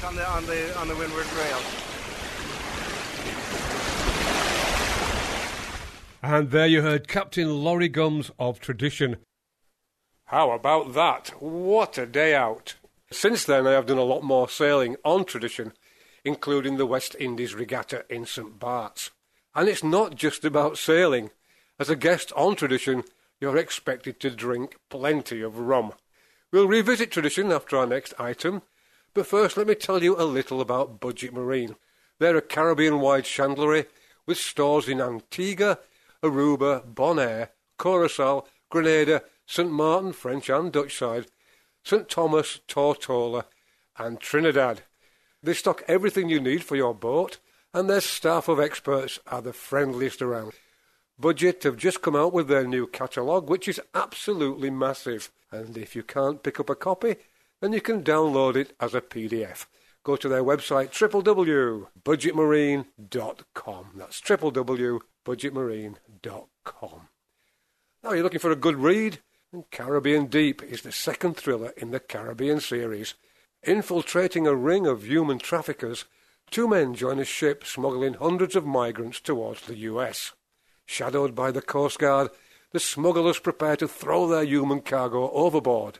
backstays 0.03 0.07
on 0.07 0.15
the 0.15 0.27
on 0.29 0.45
the 0.45 0.79
on 0.79 0.88
the 0.88 0.95
windward 0.95 1.25
rail. 1.33 1.59
And 6.21 6.51
there 6.51 6.67
you 6.67 6.81
heard 6.81 7.07
Captain 7.07 7.63
Laurie 7.63 7.89
Gumbs 7.89 8.31
of 8.39 8.59
Tradition. 8.59 9.17
How 10.25 10.51
about 10.51 10.94
that? 10.94 11.29
What 11.41 11.97
a 11.97 12.05
day 12.05 12.33
out! 12.33 12.75
Since 13.11 13.44
then, 13.45 13.67
I 13.67 13.71
have 13.71 13.85
done 13.85 13.97
a 13.97 14.03
lot 14.03 14.23
more 14.23 14.47
sailing 14.47 14.95
on 15.03 15.25
Tradition, 15.25 15.73
including 16.23 16.77
the 16.77 16.85
West 16.85 17.15
Indies 17.19 17.53
Regatta 17.53 18.05
in 18.09 18.25
St 18.25 18.57
Bart's. 18.57 19.11
And 19.53 19.67
it's 19.67 19.83
not 19.83 20.15
just 20.15 20.45
about 20.45 20.77
sailing. 20.77 21.29
As 21.77 21.89
a 21.89 21.95
guest 21.95 22.31
on 22.35 22.55
Tradition, 22.55 23.03
you're 23.41 23.57
expected 23.57 24.19
to 24.21 24.29
drink 24.31 24.77
plenty 24.89 25.41
of 25.41 25.59
rum. 25.59 25.91
We'll 26.51 26.67
revisit 26.67 27.11
Tradition 27.11 27.51
after 27.51 27.77
our 27.77 27.85
next 27.85 28.13
item, 28.17 28.61
but 29.13 29.27
first, 29.27 29.57
let 29.57 29.68
me 29.68 29.75
tell 29.75 30.04
you 30.04 30.15
a 30.15 30.24
little 30.24 30.62
about 30.62 31.00
Budget 31.00 31.33
Marine. 31.33 31.75
They're 32.19 32.38
a 32.38 32.42
Caribbean 32.42 33.00
wide 33.00 33.25
chandlery 33.25 33.88
with 34.25 34.38
stores 34.38 34.88
in 34.88 35.01
Antigua, 35.01 35.80
Aruba, 36.24 36.83
Bonaire, 36.86 37.50
Curacao, 37.77 38.45
Grenada, 38.69 39.24
St. 39.45 39.71
Martin, 39.71 40.13
French 40.13 40.50
and 40.50 40.71
Dutch 40.71 40.98
side, 40.98 41.27
St. 41.83 42.07
Thomas, 42.07 42.60
Tortola, 42.68 43.45
and 43.98 44.20
Trinidad. 44.20 44.84
They 45.41 45.53
stock 45.53 45.84
everything 45.88 46.29
you 46.29 46.39
need 46.39 46.63
for 46.63 46.75
your 46.75 46.96
boat, 46.96 47.39
and 47.74 47.89
their 47.89 48.01
staff 48.01 48.48
of 48.48 48.60
experts 48.60 49.20
are 49.27 49.41
the 49.41 49.53
friendliest 49.53 50.22
around. 50.22 50.53
Budget 51.20 51.63
have 51.63 51.77
just 51.77 52.01
come 52.01 52.15
out 52.15 52.34
with 52.34 52.48
their 52.48 52.65
new 52.65 52.88
catalogue, 52.88 53.50
which 53.50 53.67
is 53.67 53.82
absolutely 53.93 54.70
massive. 54.70 55.32
And 55.51 55.77
if 55.77 55.96
you 55.96 56.03
can't 56.03 56.41
pick 56.41 56.60
up 56.60 56.70
a 56.70 56.75
copy, 56.75 57.17
and 57.63 57.74
you 57.74 57.82
can 57.82 58.03
download 58.03 58.55
it 58.58 58.75
as 58.82 58.93
a 58.93 59.00
PDF. 59.00 59.67
Go 60.03 60.17
to 60.17 60.27
their 60.27 60.43
website 60.43 60.89
www.budgetmarine.com. 60.89 63.86
That's 63.96 64.20
www.budgetmarine.com. 64.22 67.08
Now 68.03 68.12
you're 68.12 68.24
looking 68.24 68.41
for 68.41 68.51
a 68.51 68.58
good 68.58 68.75
read? 68.75 69.20
And 69.53 69.63
Caribbean 69.72 70.25
Deep 70.25 70.62
is 70.62 70.82
the 70.82 70.91
second 70.91 71.38
thriller 71.38 71.72
in 71.77 71.91
the 71.91 72.01
Caribbean 72.01 72.60
series. 72.60 73.13
Infiltrating 73.63 74.46
a 74.46 74.53
ring 74.53 74.86
of 74.86 75.08
human 75.08 75.39
traffickers, 75.39 76.03
two 76.51 76.67
men 76.67 76.93
join 76.93 77.17
a 77.17 77.24
ship 77.24 77.65
smuggling 77.65 78.15
hundreds 78.15 78.58
of 78.58 78.65
migrants 78.65 79.22
towards 79.22 79.62
the 79.62 79.77
US. 79.77 80.34
Shadowed 80.86 81.34
by 81.34 81.51
the 81.51 81.62
Coast 81.62 82.00
Guard, 82.00 82.29
the 82.74 82.82
smugglers 82.82 83.39
prepare 83.39 83.77
to 83.77 83.88
throw 83.88 84.27
their 84.27 84.43
human 84.43 84.82
cargo 84.82 85.32
overboard. 85.32 86.00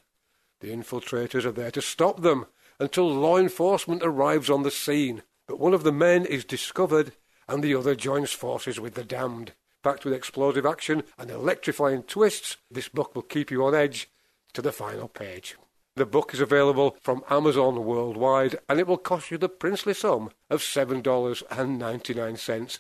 The 0.64 0.72
infiltrators 0.72 1.44
are 1.44 1.52
there 1.52 1.72
to 1.72 1.82
stop 1.82 2.22
them 2.22 2.46
until 2.80 3.14
law 3.14 3.38
enforcement 3.38 4.02
arrives 4.02 4.50
on 4.50 4.64
the 4.64 4.72
scene. 4.72 5.24
But 5.46 5.60
one 5.60 5.74
of 5.74 5.84
the 5.84 5.92
men 5.92 6.26
is 6.26 6.46
discovered 6.46 7.12
and 7.50 7.62
the 7.62 7.76
other 7.76 7.96
joins 7.96 8.32
forces 8.32 8.80
with 8.80 8.94
the 8.94 9.04
damned. 9.04 9.52
Packed 9.84 10.06
with 10.06 10.14
explosive 10.14 10.66
action 10.66 11.04
and 11.18 11.30
electrifying 11.30 12.04
twists, 12.04 12.56
this 12.72 12.88
book 12.88 13.14
will 13.14 13.24
keep 13.24 13.52
you 13.52 13.66
on 13.66 13.76
edge 13.76 14.10
to 14.54 14.62
the 14.62 14.72
final 14.72 15.10
page. 15.10 15.58
The 15.98 16.06
book 16.06 16.34
is 16.34 16.40
available 16.40 16.96
from 17.02 17.26
Amazon 17.30 17.84
worldwide 17.84 18.58
and 18.70 18.80
it 18.80 18.88
will 18.88 18.96
cost 18.96 19.32
you 19.32 19.38
the 19.38 19.50
princely 19.50 19.94
sum 19.94 20.30
of 20.50 20.62
$7.99. 20.62 22.80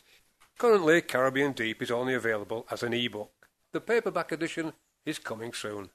Currently, 0.58 1.02
Caribbean 1.02 1.52
Deep 1.52 1.82
is 1.82 1.92
only 1.92 2.13
available 2.13 2.66
as 2.72 2.82
an 2.82 2.94
e-book. 2.94 3.50
The 3.74 3.82
paperback 3.82 4.32
edition 4.32 4.72
is 5.06 5.20
coming 5.20 5.52
soon 5.52 5.90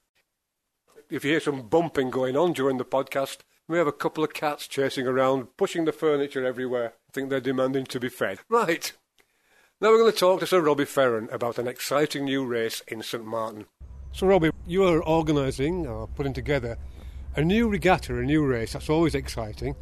if 1.11 1.25
you 1.25 1.31
hear 1.31 1.41
some 1.41 1.63
bumping 1.63 2.11
going 2.11 2.37
on 2.37 2.53
during 2.53 2.77
the 2.77 2.85
podcast, 2.85 3.39
we 3.67 3.79
have 3.79 3.87
a 3.87 3.93
couple 3.93 4.25
of 4.25 4.35
cats 4.35 4.67
chasing 4.67 5.07
around, 5.07 5.57
pushing 5.57 5.85
the 5.85 5.93
furniture 5.93 6.45
everywhere. 6.45 6.93
I 7.09 7.13
think 7.13 7.31
they're 7.31 7.41
demanding 7.41 7.87
to 7.87 8.01
be 8.01 8.09
fed. 8.09 8.41
Right. 8.49 8.93
Now 9.81 9.91
we're 9.91 9.99
going 9.99 10.13
to 10.13 10.19
talk 10.19 10.41
to 10.41 10.47
Sir 10.47 10.61
Robbie 10.61 10.85
Ferron 10.85 11.29
about 11.31 11.59
an 11.59 11.69
exciting 11.69 12.25
new 12.25 12.45
race 12.45 12.83
in 12.89 13.03
St 13.03 13.25
Martin. 13.25 13.67
So, 14.13 14.27
Robbie, 14.27 14.51
you 14.67 14.85
are 14.85 15.03
organising 15.03 15.87
or 15.87 16.09
putting 16.09 16.33
together 16.33 16.77
a 17.37 17.43
new 17.43 17.69
regatta, 17.69 18.17
a 18.19 18.23
new 18.23 18.45
race. 18.45 18.73
That's 18.73 18.91
always 18.91 19.15
exciting. 19.15 19.77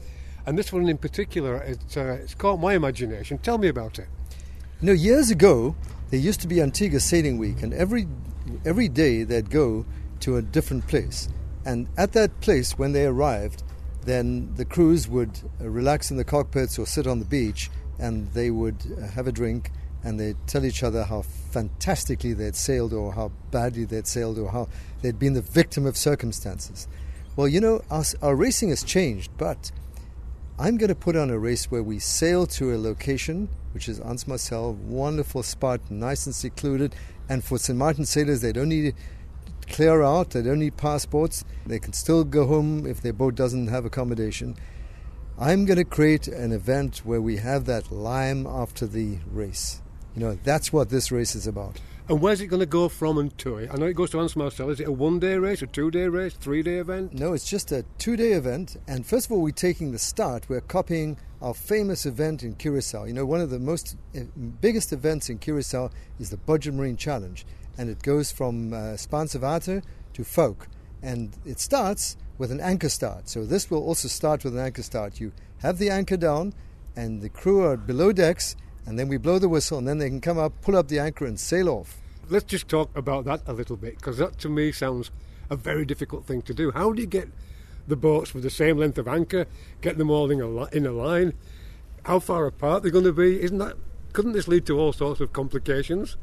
And 0.45 0.59
this 0.59 0.73
one 0.73 0.89
in 0.89 0.99
particular, 0.99 1.57
it's, 1.63 1.97
uh, 1.97 2.19
it's 2.23 2.35
caught 2.35 2.59
my 2.61 2.75
imagination. 2.75 3.39
Tell 3.39 3.59
me 3.59 3.69
about 3.69 3.99
it. 3.99 4.07
You 4.81 4.89
know, 4.89 4.93
years 4.93 5.31
ago, 5.31 5.75
there 6.11 6.21
used 6.21 6.41
to 6.43 6.49
be 6.49 6.61
Antigua 6.61 7.01
Sailing 7.01 7.39
Week, 7.39 7.63
and 7.63 7.73
every 7.73 8.07
every 8.65 8.89
day 8.89 9.25
they'd 9.25 9.51
go 9.51 9.85
to 10.21 10.37
a 10.37 10.43
different 10.43 10.87
place. 10.87 11.29
And 11.65 11.89
at 11.97 12.13
that 12.13 12.41
place, 12.41 12.79
when 12.79 12.93
they 12.93 13.07
arrived, 13.07 13.63
then 14.03 14.55
the 14.55 14.65
crews 14.65 15.09
would 15.09 15.41
uh, 15.61 15.69
relax 15.69 16.11
in 16.11 16.17
the 16.17 16.25
cockpits 16.25 16.79
or 16.79 16.87
sit 16.87 17.07
on 17.07 17.19
the 17.19 17.25
beach 17.25 17.71
and 17.99 18.33
they 18.33 18.51
would 18.51 18.77
uh, 18.97 19.09
have 19.09 19.27
a 19.27 19.33
drink 19.33 19.71
and 20.05 20.21
they'd 20.21 20.37
tell 20.47 20.65
each 20.65 20.85
other 20.85 21.03
how 21.05 21.23
fantastically 21.23 22.33
they'd 22.33 22.55
sailed 22.55 22.93
or 22.93 23.13
how 23.15 23.33
badly 23.51 23.85
they'd 23.85 24.07
sailed 24.07 24.39
or 24.39 24.51
how 24.53 24.69
they'd 25.03 25.19
been 25.19 25.33
the 25.33 25.43
victim 25.43 25.85
of 25.85 25.97
circumstances. 25.97 26.87
Well, 27.35 27.49
you 27.49 27.61
know, 27.61 27.83
our, 27.91 28.05
our 28.23 28.37
racing 28.37 28.69
has 28.69 28.85
changed, 28.85 29.33
but 29.37 29.73
I'm 30.59 30.77
going 30.77 30.89
to 30.89 30.95
put 30.95 31.17
on 31.17 31.29
a 31.31 31.39
race 31.39 31.71
where 31.71 31.83
we 31.83 31.99
sail 31.99 32.47
to 32.47 32.75
a 32.75 32.79
location, 32.79 33.49
which 33.73 33.89
is 33.89 33.99
Anse 34.01 34.29
Marcel, 34.29 34.75
wonderful 34.75 35.43
spot, 35.43 35.91
nice 35.91 36.25
and 36.27 36.35
secluded. 36.35 36.95
And 37.29 37.45
for 37.45 37.59
St. 37.59 37.77
Martin 37.77 38.07
sailors, 38.07 38.41
they 38.41 38.53
don't 38.53 38.69
need 38.69 38.95
clear 39.69 40.03
out, 40.03 40.31
they 40.31 40.43
don't 40.43 40.59
need 40.59 40.77
passports. 40.77 41.45
They 41.67 41.79
can 41.79 41.93
still 41.93 42.25
go 42.25 42.47
home 42.47 42.87
if 42.87 43.01
their 43.01 43.13
boat 43.13 43.35
doesn't 43.35 43.69
have 43.69 43.85
accommodation. 43.85 44.57
I'm 45.39 45.67
going 45.67 45.79
to 45.79 45.85
create 45.85 46.29
an 46.29 46.53
event 46.53 47.03
where 47.05 47.21
we 47.21 47.37
have 47.37 47.67
that 47.67 47.93
lime 47.93 48.47
after 48.47 48.87
the 48.87 49.19
race. 49.31 49.83
You 50.15 50.21
know, 50.21 50.39
that's 50.43 50.73
what 50.73 50.89
this 50.89 51.13
race 51.13 51.35
is 51.35 51.47
about. 51.47 51.79
And 52.09 52.21
where's 52.21 52.41
it 52.41 52.47
going 52.47 52.61
to 52.61 52.67
go 52.67 52.89
from 52.89 53.19
and 53.19 53.37
to? 53.39 53.59
It? 53.59 53.71
I 53.73 53.77
know 53.77 53.87
it 53.87 53.97
goes 53.97 54.11
to 54.11 54.21
Anse 54.21 54.37
Marcel. 54.37 54.71
Is 54.71 54.79
it 54.79 54.87
a 54.87 54.93
one 54.93 55.19
day 55.19 55.37
race, 55.39 55.61
a 55.61 55.67
two 55.67 55.91
day 55.91 56.07
race, 56.07 56.35
three 56.35 56.63
day 56.63 56.77
event? 56.77 57.13
No, 57.13 57.33
it's 57.33 57.49
just 57.49 57.73
a 57.73 57.85
two 57.99 58.17
day 58.17 58.33
event. 58.33 58.77
And 58.87 59.05
first 59.05 59.27
of 59.27 59.33
all, 59.33 59.43
we're 59.43 59.51
taking 59.51 59.91
the 59.91 59.99
start. 59.99 60.49
We're 60.49 60.61
copying 60.61 61.19
our 61.43 61.53
famous 61.53 62.07
event 62.07 62.45
in 62.45 62.55
Curacao. 62.55 63.05
You 63.05 63.13
know, 63.13 63.27
one 63.27 63.41
of 63.41 63.51
the 63.51 63.59
most 63.59 63.97
uh, 64.15 64.21
biggest 64.61 64.93
events 64.93 65.29
in 65.29 65.39
Curacao 65.39 65.91
is 66.21 66.31
the 66.31 66.37
Budget 66.37 66.75
Marine 66.75 66.97
Challenge. 66.97 67.45
And 67.79 67.91
it 67.91 68.03
goes 68.03 68.33
from 68.33 68.73
uh, 68.73 68.97
to 68.97 70.25
Folk. 70.25 70.69
And 71.03 71.37
it 71.45 71.61
starts 71.61 72.17
with 72.39 72.51
an 72.51 72.61
anchor 72.61 72.89
start. 72.89 73.29
So 73.29 73.45
this 73.45 73.71
will 73.71 73.83
also 73.83 74.09
start 74.09 74.45
with 74.45 74.55
an 74.55 74.65
anchor 74.65 74.83
start. 74.83 75.21
You 75.21 75.33
have 75.59 75.79
the 75.79 75.91
anchor 75.91 76.17
down, 76.17 76.55
and 76.95 77.21
the 77.23 77.29
crew 77.29 77.65
are 77.65 77.77
below 77.77 78.13
decks, 78.13 78.57
and 78.87 78.99
then 78.99 79.09
we 79.09 79.17
blow 79.17 79.39
the 79.39 79.49
whistle, 79.49 79.79
and 79.79 79.87
then 79.87 79.99
they 79.99 80.09
can 80.09 80.21
come 80.21 80.39
up, 80.39 80.53
pull 80.63 80.77
up 80.77 80.89
the 80.89 80.99
anchor, 80.99 81.27
and 81.27 81.39
sail 81.39 81.69
off. 81.69 81.99
Let's 82.29 82.45
just 82.45 82.69
talk 82.69 82.97
about 82.97 83.25
that 83.25 83.43
a 83.47 83.53
little 83.53 83.77
bit, 83.77 83.97
because 83.97 84.19
that 84.19 84.39
to 84.41 84.49
me 84.49 84.73
sounds 84.73 85.11
a 85.51 85.57
very 85.57 85.85
difficult 85.85 86.27
thing 86.27 86.43
to 86.43 86.55
do. 86.55 86.71
How 86.73 86.93
do 86.93 87.01
you 87.01 87.07
get 87.07 87.29
the 87.87 87.97
boats 87.97 88.35
with 88.35 88.43
the 88.43 88.51
same 88.51 88.79
length 88.79 88.99
of 88.99 89.07
anchor, 89.07 89.47
get 89.81 89.99
them 89.99 90.11
all 90.11 90.31
in 90.31 90.41
a, 90.41 90.65
in 90.77 90.87
a 90.87 90.93
line? 90.93 91.35
How 92.05 92.19
far 92.21 92.47
apart 92.47 92.83
they're 92.83 92.93
going 92.93 93.05
to 93.05 93.13
be? 93.13 93.41
Isn't 93.41 93.59
that? 93.59 93.77
Couldn't 94.13 94.33
this 94.33 94.49
lead 94.49 94.67
to 94.67 94.79
all 94.79 94.93
sorts 94.93 95.21
of 95.21 95.33
complications? 95.33 96.17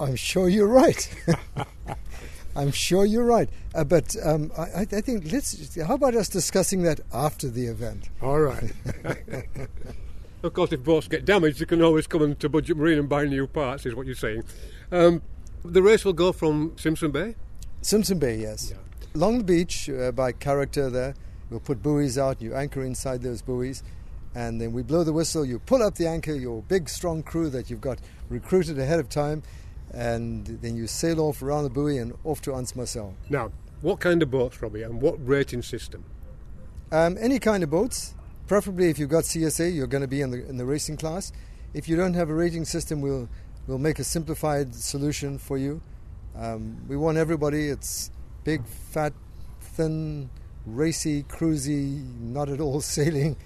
I'm 0.00 0.16
sure 0.16 0.48
you're 0.48 0.66
right. 0.66 1.14
I'm 2.56 2.72
sure 2.72 3.04
you're 3.04 3.24
right. 3.24 3.48
Uh, 3.74 3.84
but 3.84 4.16
um, 4.24 4.50
I, 4.58 4.80
I, 4.80 4.84
think 4.84 5.30
let's. 5.30 5.76
How 5.76 5.94
about 5.94 6.14
us 6.14 6.28
discussing 6.28 6.82
that 6.82 7.00
after 7.12 7.48
the 7.48 7.66
event? 7.66 8.08
All 8.22 8.40
right. 8.40 8.72
of 10.42 10.54
course, 10.54 10.72
if 10.72 10.82
boats 10.82 11.06
get 11.06 11.26
damaged, 11.26 11.60
you 11.60 11.66
can 11.66 11.82
always 11.82 12.06
come 12.06 12.22
into 12.22 12.48
Budget 12.48 12.76
Marine 12.76 12.98
and 12.98 13.08
buy 13.08 13.26
new 13.26 13.46
parts. 13.46 13.86
Is 13.86 13.94
what 13.94 14.06
you're 14.06 14.14
saying. 14.14 14.42
Um, 14.90 15.22
the 15.64 15.82
race 15.82 16.04
will 16.04 16.14
go 16.14 16.32
from 16.32 16.72
Simpson 16.76 17.10
Bay. 17.10 17.36
Simpson 17.82 18.18
Bay, 18.18 18.38
yes. 18.38 18.70
Yeah. 18.70 18.78
Along 19.14 19.38
the 19.38 19.44
beach 19.44 19.88
uh, 19.90 20.12
by 20.12 20.32
Karakter 20.32 20.90
there, 20.90 21.14
we'll 21.50 21.60
put 21.60 21.82
buoys 21.82 22.16
out. 22.16 22.40
You 22.40 22.54
anchor 22.54 22.82
inside 22.82 23.22
those 23.22 23.42
buoys, 23.42 23.82
and 24.34 24.60
then 24.60 24.72
we 24.72 24.82
blow 24.82 25.04
the 25.04 25.12
whistle. 25.12 25.44
You 25.44 25.58
pull 25.58 25.82
up 25.82 25.96
the 25.96 26.08
anchor. 26.08 26.34
Your 26.34 26.62
big, 26.62 26.88
strong 26.88 27.22
crew 27.22 27.50
that 27.50 27.68
you've 27.68 27.80
got 27.80 27.98
recruited 28.28 28.78
ahead 28.78 28.98
of 28.98 29.08
time 29.08 29.42
and 29.92 30.46
then 30.62 30.76
you 30.76 30.86
sail 30.86 31.20
off 31.20 31.42
around 31.42 31.64
the 31.64 31.70
buoy 31.70 31.98
and 31.98 32.16
off 32.24 32.40
to 32.42 32.54
Anse 32.54 32.76
Marcel. 32.76 33.14
Now, 33.28 33.50
what 33.80 34.00
kind 34.00 34.22
of 34.22 34.30
boats, 34.30 34.60
Robbie, 34.62 34.82
and 34.82 35.00
what 35.00 35.16
rating 35.26 35.62
system? 35.62 36.04
Um, 36.92 37.16
any 37.20 37.38
kind 37.38 37.62
of 37.62 37.70
boats. 37.70 38.14
Preferably, 38.46 38.90
if 38.90 38.98
you've 38.98 39.08
got 39.08 39.24
CSA, 39.24 39.74
you're 39.74 39.86
going 39.86 40.02
to 40.02 40.08
be 40.08 40.20
in 40.20 40.30
the 40.30 40.46
in 40.48 40.56
the 40.56 40.64
racing 40.64 40.96
class. 40.96 41.32
If 41.72 41.88
you 41.88 41.96
don't 41.96 42.14
have 42.14 42.30
a 42.30 42.34
rating 42.34 42.64
system, 42.64 43.00
we'll 43.00 43.28
we'll 43.66 43.78
make 43.78 43.98
a 44.00 44.04
simplified 44.04 44.74
solution 44.74 45.38
for 45.38 45.56
you. 45.56 45.80
Um, 46.36 46.84
we 46.88 46.96
want 46.96 47.16
everybody. 47.16 47.68
It's 47.68 48.10
big, 48.42 48.66
fat, 48.66 49.12
thin, 49.60 50.30
racy, 50.66 51.22
cruisy, 51.24 52.02
not 52.20 52.48
at 52.48 52.60
all 52.60 52.80
sailing. 52.96 53.36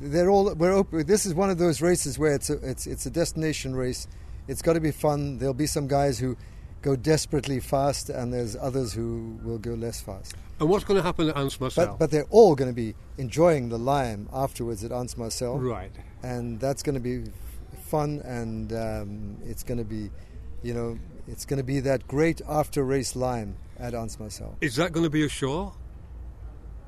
They're 0.00 0.30
all 0.30 0.54
we're 0.54 0.72
open. 0.72 1.06
This 1.06 1.26
is 1.26 1.34
one 1.34 1.50
of 1.50 1.58
those 1.58 1.82
races 1.82 2.18
where 2.18 2.34
it's 2.34 2.50
a, 2.50 2.54
it's 2.68 2.86
it's 2.86 3.06
a 3.06 3.10
destination 3.10 3.74
race 3.74 4.06
it's 4.48 4.62
got 4.62 4.74
to 4.74 4.80
be 4.80 4.90
fun. 4.90 5.38
There'll 5.38 5.54
be 5.54 5.66
some 5.66 5.88
guys 5.88 6.18
who 6.18 6.36
go 6.82 6.96
desperately 6.96 7.60
fast, 7.60 8.10
and 8.10 8.32
there's 8.32 8.56
others 8.56 8.92
who 8.92 9.38
will 9.42 9.58
go 9.58 9.72
less 9.72 10.00
fast. 10.00 10.34
And 10.60 10.68
what's 10.68 10.84
going 10.84 10.98
to 10.98 11.02
happen 11.02 11.30
at 11.30 11.36
Anse 11.36 11.58
Marcel? 11.58 11.86
But, 11.86 11.98
but 11.98 12.10
they're 12.10 12.26
all 12.30 12.54
going 12.54 12.70
to 12.70 12.74
be 12.74 12.94
enjoying 13.16 13.70
the 13.70 13.78
lime 13.78 14.28
afterwards 14.32 14.84
at 14.84 14.92
Anse 14.92 15.16
Marcel. 15.16 15.58
Right. 15.58 15.90
And 16.22 16.60
that's 16.60 16.82
going 16.82 16.94
to 16.94 17.00
be 17.00 17.24
fun, 17.86 18.20
and 18.24 18.72
um, 18.72 19.36
it's 19.44 19.62
going 19.62 19.78
to 19.78 19.84
be, 19.84 20.10
you 20.62 20.74
know, 20.74 20.98
it's 21.26 21.44
going 21.44 21.58
to 21.58 21.64
be 21.64 21.80
that 21.80 22.06
great 22.06 22.42
after 22.48 22.84
race 22.84 23.16
lime 23.16 23.56
at 23.78 23.94
Anse 23.94 24.20
Marcel. 24.20 24.56
Is 24.60 24.76
that 24.76 24.92
going 24.92 25.04
to 25.04 25.10
be 25.10 25.24
a 25.24 25.28
show? 25.28 25.72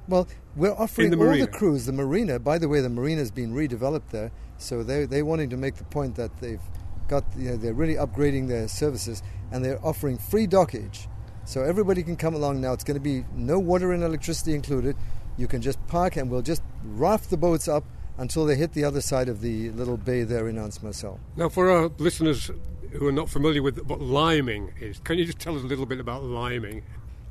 Well, 0.09 0.29
we're 0.55 0.73
offering 0.73 1.11
the 1.11 1.17
all 1.17 1.25
marina. 1.25 1.47
the 1.47 1.53
crews 1.53 1.87
the 1.87 1.93
marina. 1.93 2.39
By 2.39 2.59
the 2.59 2.69
way, 2.69 2.81
the 2.81 2.89
marina 2.89 3.21
has 3.21 3.31
been 3.31 3.53
redeveloped 3.53 4.11
there, 4.11 4.31
so 4.57 4.83
they 4.83 5.05
they're 5.05 5.25
wanting 5.25 5.51
to 5.51 5.57
make 5.57 5.75
the 5.77 5.85
point 5.85 6.15
that 6.15 6.37
they've 6.39 6.61
got 7.09 7.25
you 7.37 7.51
know, 7.51 7.57
they're 7.57 7.75
really 7.75 7.95
upgrading 7.95 8.49
their 8.49 8.69
services 8.69 9.23
and 9.51 9.65
they're 9.65 9.85
offering 9.85 10.19
free 10.19 10.47
dockage. 10.47 11.07
So 11.45 11.63
everybody 11.63 12.03
can 12.03 12.17
come 12.17 12.35
along 12.35 12.61
now. 12.61 12.73
It's 12.73 12.85
going 12.85 12.97
to 12.97 13.01
be 13.01 13.25
no 13.35 13.59
water 13.59 13.93
and 13.93 14.03
electricity 14.03 14.55
included. 14.55 14.97
You 15.37 15.47
can 15.47 15.63
just 15.63 15.85
park 15.87 16.17
and 16.17 16.31
we'll 16.31 16.43
just 16.43 16.63
raft 16.83 17.31
the 17.31 17.37
boats 17.37 17.69
up 17.69 17.85
until 18.19 18.47
they 18.47 18.57
hit 18.57 18.73
the 18.73 18.85
other 18.85 19.01
side 19.01 19.29
of 19.29 19.41
the 19.41 19.71
little 19.71 19.97
bay 19.97 20.23
there 20.23 20.49
in 20.49 20.59
Anse 20.59 20.83
Marcel. 20.83 21.21
Now, 21.37 21.49
for 21.49 21.71
our 21.71 21.91
listeners 21.99 22.51
who 22.93 23.07
are 23.07 23.13
not 23.13 23.29
familiar 23.29 23.63
with 23.63 23.79
what 23.85 24.01
liming 24.01 24.73
is, 24.81 24.99
can 25.01 25.19
you 25.19 25.25
just 25.25 25.39
tell 25.39 25.57
us 25.57 25.63
a 25.63 25.67
little 25.67 25.87
bit 25.87 26.01
about 26.01 26.25
liming? 26.25 26.83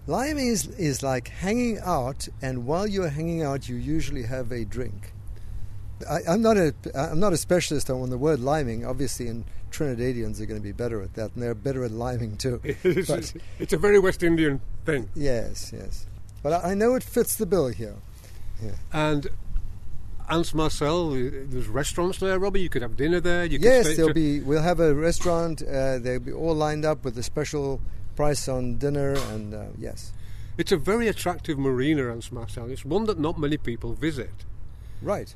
Liming 0.07 0.47
is, 0.47 0.67
is 0.67 1.01
like 1.01 1.29
hanging 1.29 1.79
out, 1.83 2.27
and 2.41 2.67
while 2.67 2.85
you're 2.85 3.09
hanging 3.09 3.41
out, 3.41 3.67
you 3.67 3.75
usually 3.75 4.23
have 4.23 4.51
a 4.51 4.63
drink. 4.63 5.13
I, 6.09 6.33
am 6.33 6.41
not 6.41 6.57
a 6.57 6.75
I'm 6.93 7.19
not 7.19 7.33
a 7.33 7.37
specialist 7.37 7.89
on 7.89 8.09
the 8.09 8.17
word 8.17 8.39
liming. 8.39 8.85
Obviously, 8.85 9.27
in 9.27 9.45
Trinidadians 9.75 10.39
are 10.39 10.45
going 10.45 10.59
to 10.59 10.63
be 10.63 10.71
better 10.71 11.01
at 11.01 11.13
that, 11.15 11.31
and 11.33 11.43
they're 11.43 11.53
better 11.53 11.83
at 11.83 11.91
liming 11.91 12.37
too. 12.37 12.61
it's, 12.63 13.33
it's 13.59 13.73
a 13.73 13.77
very 13.77 13.99
West 13.99 14.23
Indian 14.23 14.61
thing. 14.85 15.09
Yes, 15.15 15.73
yes. 15.75 16.05
But 16.41 16.53
I, 16.53 16.71
I 16.71 16.73
know 16.73 16.95
it 16.95 17.03
fits 17.03 17.35
the 17.35 17.45
bill 17.45 17.67
here. 17.67 17.95
Yeah. 18.63 18.71
And 18.93 19.27
Anse 20.29 20.53
Marcel, 20.53 21.09
there's 21.11 21.67
restaurants 21.67 22.19
there, 22.19 22.39
Robbie. 22.39 22.61
You 22.61 22.69
could 22.69 22.81
have 22.81 22.95
dinner 22.95 23.19
there. 23.19 23.45
You 23.45 23.59
yes, 23.61 23.95
there'll 23.95 24.13
be. 24.13 24.39
We'll 24.41 24.61
have 24.61 24.79
a 24.79 24.93
restaurant. 24.93 25.61
Uh, 25.61 25.99
they'll 25.99 26.19
be 26.19 26.31
all 26.31 26.55
lined 26.55 26.85
up 26.85 27.03
with 27.03 27.17
a 27.17 27.23
special 27.23 27.81
price 28.15 28.47
on 28.47 28.77
dinner, 28.77 29.13
and 29.31 29.53
uh, 29.53 29.65
yes. 29.77 30.13
It's 30.57 30.71
a 30.71 30.77
very 30.77 31.09
attractive 31.09 31.59
marina, 31.59 32.09
Anse 32.11 32.31
Marcel. 32.31 32.71
It's 32.71 32.85
one 32.85 33.05
that 33.05 33.19
not 33.19 33.37
many 33.37 33.57
people 33.57 33.93
visit. 33.93 34.45
Right. 35.01 35.35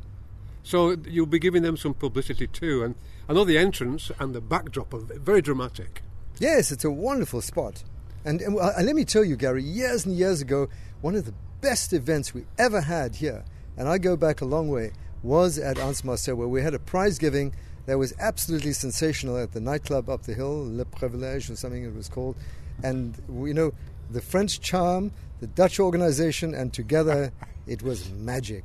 So 0.63 0.95
you'll 1.07 1.25
be 1.25 1.39
giving 1.39 1.63
them 1.63 1.77
some 1.77 1.93
publicity 1.93 2.47
too. 2.47 2.83
And 2.83 2.95
I 3.27 3.33
know 3.33 3.43
the 3.43 3.57
entrance 3.57 4.11
and 4.19 4.33
the 4.33 4.41
backdrop 4.41 4.93
are 4.93 4.99
very 4.99 5.41
dramatic. 5.41 6.01
Yes, 6.39 6.71
it's 6.71 6.85
a 6.85 6.91
wonderful 6.91 7.41
spot. 7.41 7.83
And, 8.25 8.41
and, 8.41 8.59
uh, 8.59 8.71
let 8.81 8.95
me 8.95 9.05
tell 9.05 9.23
you, 9.23 9.35
Gary, 9.35 9.63
years 9.63 10.05
and 10.05 10.15
years 10.15 10.41
ago, 10.41 10.67
one 11.01 11.15
of 11.15 11.25
the 11.25 11.33
best 11.61 11.93
events 11.93 12.33
we 12.33 12.45
ever 12.57 12.81
had 12.81 13.15
here, 13.15 13.43
and 13.77 13.87
I 13.87 13.97
go 13.97 14.15
back 14.15 14.41
a 14.41 14.45
long 14.45 14.69
way, 14.69 14.91
was 15.23 15.57
at 15.57 15.77
Anse 15.77 16.03
Marcel, 16.03 16.35
where 16.35 16.47
we 16.47 16.61
had 16.61 16.73
a 16.73 16.79
prize 16.79 17.17
giving 17.17 17.53
that 17.85 17.97
was 17.97 18.13
absolutely 18.19 18.73
sensational 18.73 19.37
at 19.37 19.51
the 19.51 19.59
nightclub 19.59 20.09
up 20.09 20.23
the 20.23 20.33
hill, 20.33 20.63
Le 20.75 20.85
Privilège 20.85 21.49
or 21.49 21.55
something 21.55 21.83
it 21.83 21.93
was 21.93 22.07
called. 22.07 22.35
And, 22.83 23.17
you 23.27 23.53
know, 23.53 23.73
the 24.09 24.21
French 24.21 24.61
charm, 24.61 25.11
the 25.39 25.47
Dutch 25.47 25.79
organization, 25.79 26.53
and 26.53 26.73
together 26.73 27.31
it 27.67 27.81
was 27.81 28.09
magic. 28.11 28.63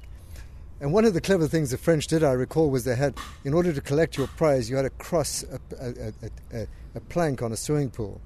And 0.80 0.92
one 0.92 1.04
of 1.04 1.14
the 1.14 1.20
clever 1.20 1.46
things 1.46 1.70
the 1.70 1.78
French 1.78 2.06
did, 2.06 2.22
I 2.22 2.32
recall, 2.32 2.70
was 2.70 2.84
they 2.84 2.96
had, 2.96 3.14
in 3.44 3.54
order 3.54 3.72
to 3.72 3.80
collect 3.80 4.16
your 4.16 4.26
prize, 4.26 4.68
you 4.68 4.76
had 4.76 4.82
to 4.82 4.90
cross 4.90 5.44
a, 5.44 5.58
a, 5.80 6.12
a, 6.52 6.66
a 6.96 7.00
plank 7.00 7.42
on 7.42 7.52
a 7.52 7.56
swimming 7.56 7.90
pool. 7.90 8.20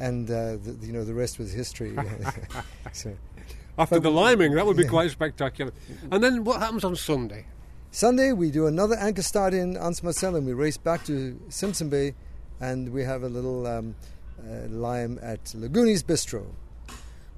And, 0.00 0.28
uh, 0.30 0.56
the, 0.56 0.78
you 0.82 0.92
know, 0.92 1.04
the 1.04 1.14
rest 1.14 1.38
was 1.38 1.52
history. 1.52 1.96
so, 2.92 3.16
After 3.78 4.00
the 4.00 4.10
liming, 4.10 4.54
that 4.54 4.66
would 4.66 4.76
be 4.76 4.82
yeah. 4.84 4.88
quite 4.88 5.10
spectacular. 5.10 5.72
And 6.10 6.22
then 6.24 6.44
what 6.44 6.60
happens 6.60 6.82
on 6.82 6.96
Sunday? 6.96 7.46
Sunday, 7.90 8.32
we 8.32 8.50
do 8.50 8.66
another 8.66 8.96
anchor 8.96 9.22
start 9.22 9.52
in 9.52 9.76
Anse 9.76 10.02
Marcel 10.02 10.34
and 10.34 10.46
we 10.46 10.54
race 10.54 10.78
back 10.78 11.04
to 11.04 11.38
Simpson 11.50 11.90
Bay 11.90 12.14
and 12.58 12.88
we 12.88 13.04
have 13.04 13.22
a 13.22 13.28
little 13.28 13.66
um, 13.66 13.94
uh, 14.40 14.66
lime 14.68 15.18
at 15.22 15.44
Lagooni's 15.54 16.02
Bistro. 16.02 16.46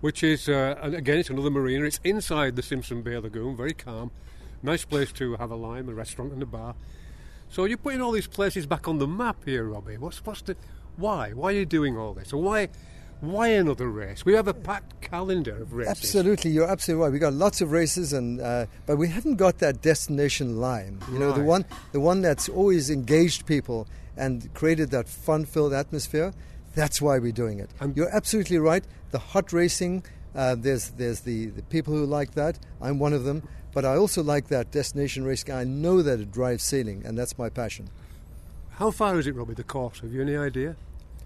Which 0.00 0.22
is, 0.22 0.48
uh, 0.48 0.76
again, 0.80 1.18
it's 1.18 1.30
another 1.30 1.50
marina. 1.50 1.86
It's 1.86 1.98
inside 2.04 2.56
the 2.56 2.62
Simpson 2.62 3.02
Bay 3.02 3.18
Lagoon, 3.18 3.56
very 3.56 3.72
calm. 3.72 4.10
Nice 4.64 4.84
place 4.84 5.12
to 5.12 5.36
have 5.36 5.50
a 5.50 5.56
lime, 5.56 5.88
a 5.90 5.94
restaurant 5.94 6.32
and 6.32 6.42
a 6.42 6.46
bar. 6.46 6.74
So 7.50 7.66
you're 7.66 7.76
putting 7.78 8.00
all 8.00 8.12
these 8.12 8.26
places 8.26 8.64
back 8.66 8.88
on 8.88 8.98
the 8.98 9.06
map 9.06 9.44
here, 9.44 9.64
Robbie. 9.64 9.98
What's, 9.98 10.24
what's 10.24 10.40
the, 10.40 10.56
why? 10.96 11.32
Why 11.32 11.50
are 11.50 11.56
you 11.56 11.66
doing 11.66 11.98
all 11.98 12.14
this? 12.14 12.32
Why, 12.32 12.68
Why 13.20 13.48
another 13.48 13.88
race? 13.90 14.24
We 14.24 14.32
have 14.32 14.48
a 14.48 14.54
packed 14.54 15.02
calendar 15.02 15.62
of 15.62 15.74
races. 15.74 15.90
Absolutely, 16.04 16.50
you're 16.50 16.68
absolutely 16.68 17.04
right. 17.04 17.12
We 17.12 17.18
got 17.18 17.34
lots 17.34 17.60
of 17.60 17.72
races, 17.72 18.14
and 18.14 18.40
uh, 18.40 18.66
but 18.86 18.96
we 18.96 19.08
haven't 19.08 19.36
got 19.36 19.58
that 19.58 19.82
destination 19.82 20.56
line. 20.60 20.98
You 21.12 21.18
know, 21.18 21.32
the 21.32 21.44
one 21.44 21.64
the 21.92 22.00
one 22.00 22.22
that's 22.22 22.48
always 22.48 22.88
engaged 22.90 23.44
people 23.46 23.86
and 24.16 24.52
created 24.54 24.90
that 24.92 25.08
fun-filled 25.08 25.74
atmosphere. 25.74 26.32
That's 26.74 27.00
why 27.02 27.18
we're 27.18 27.32
doing 27.32 27.60
it. 27.60 27.70
And- 27.80 27.96
you're 27.96 28.14
absolutely 28.14 28.58
right. 28.58 28.84
The 29.12 29.18
hot 29.18 29.52
racing, 29.52 30.04
uh, 30.34 30.56
there's 30.58 30.90
there's 30.90 31.20
the, 31.20 31.46
the 31.46 31.62
people 31.62 31.94
who 31.94 32.06
like 32.06 32.32
that. 32.32 32.58
I'm 32.80 32.98
one 32.98 33.12
of 33.12 33.24
them. 33.24 33.42
But 33.74 33.84
I 33.84 33.96
also 33.96 34.22
like 34.22 34.48
that 34.48 34.70
destination 34.70 35.24
racing. 35.24 35.52
I 35.52 35.64
know 35.64 36.00
that 36.00 36.20
it 36.20 36.30
drives 36.30 36.62
sailing, 36.62 37.02
and 37.04 37.18
that's 37.18 37.36
my 37.36 37.48
passion. 37.48 37.90
How 38.76 38.92
far 38.92 39.18
is 39.18 39.26
it, 39.26 39.34
Robbie, 39.34 39.54
the 39.54 39.64
course? 39.64 40.00
Have 40.00 40.12
you 40.12 40.22
any 40.22 40.36
idea? 40.36 40.76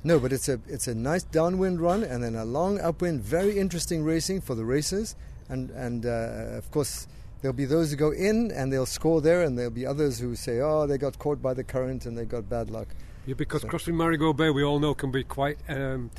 No, 0.02 0.18
but 0.18 0.32
it's 0.32 0.48
a 0.48 0.60
it's 0.66 0.88
a 0.88 0.94
nice 0.94 1.24
downwind 1.24 1.80
run 1.80 2.02
and 2.02 2.22
then 2.22 2.34
a 2.34 2.44
long 2.44 2.80
upwind. 2.80 3.20
Very 3.20 3.58
interesting 3.58 4.04
racing 4.04 4.40
for 4.40 4.54
the 4.54 4.64
racers, 4.64 5.14
and 5.48 5.70
and 5.70 6.06
uh, 6.06 6.56
of 6.56 6.70
course 6.70 7.06
there'll 7.42 7.56
be 7.56 7.64
those 7.64 7.90
who 7.90 7.96
go 7.96 8.10
in 8.12 8.50
and 8.52 8.72
they'll 8.72 8.86
score 8.86 9.20
there, 9.20 9.42
and 9.42 9.58
there'll 9.58 9.70
be 9.70 9.86
others 9.86 10.18
who 10.18 10.34
say, 10.34 10.60
oh, 10.60 10.86
they 10.86 10.98
got 10.98 11.18
caught 11.18 11.42
by 11.42 11.52
the 11.52 11.64
current 11.64 12.06
and 12.06 12.16
they 12.16 12.24
got 12.24 12.48
bad 12.48 12.70
luck. 12.70 12.88
Yeah, 13.26 13.34
because 13.34 13.62
crossing 13.64 13.94
Marigot 13.94 14.36
Bay, 14.36 14.50
we 14.50 14.62
all 14.62 14.78
know, 14.78 14.94
can 14.94 15.10
be 15.10 15.24
quite 15.24 15.58
um, 15.68 16.10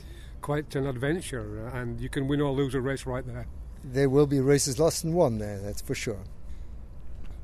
quite 0.41 0.75
an 0.75 0.85
adventure, 0.85 1.71
uh, 1.73 1.77
and 1.77 1.99
you 1.99 2.09
can 2.09 2.27
win 2.27 2.41
or 2.41 2.51
lose 2.51 2.75
a 2.75 2.81
race 2.81 3.05
right 3.05 3.25
there. 3.25 3.47
There 3.83 4.09
will 4.09 4.27
be 4.27 4.39
races 4.39 4.79
lost 4.79 5.03
and 5.03 5.13
won 5.13 5.37
there, 5.37 5.59
that's 5.59 5.81
for 5.81 5.95
sure. 5.95 6.19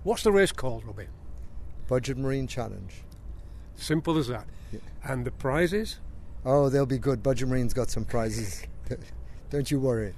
What's 0.04 0.24
the 0.24 0.32
race 0.32 0.52
called, 0.52 0.86
Robbie? 0.86 1.08
Budget 1.88 2.18
Marine 2.18 2.48
Challenge. 2.48 2.94
Simple 3.76 4.18
as 4.18 4.28
that. 4.28 4.46
Yeah. 4.72 4.80
And 5.04 5.26
the 5.26 5.32
prizes? 5.32 6.00
Oh, 6.46 6.70
they'll 6.70 6.86
be 6.86 6.98
good. 6.98 7.24
Budget 7.24 7.48
Marine's 7.48 7.74
got 7.74 7.90
some 7.90 8.06
prizes. 8.06 8.64
Don't 9.50 9.70
you 9.72 9.80
worry. 9.80 10.14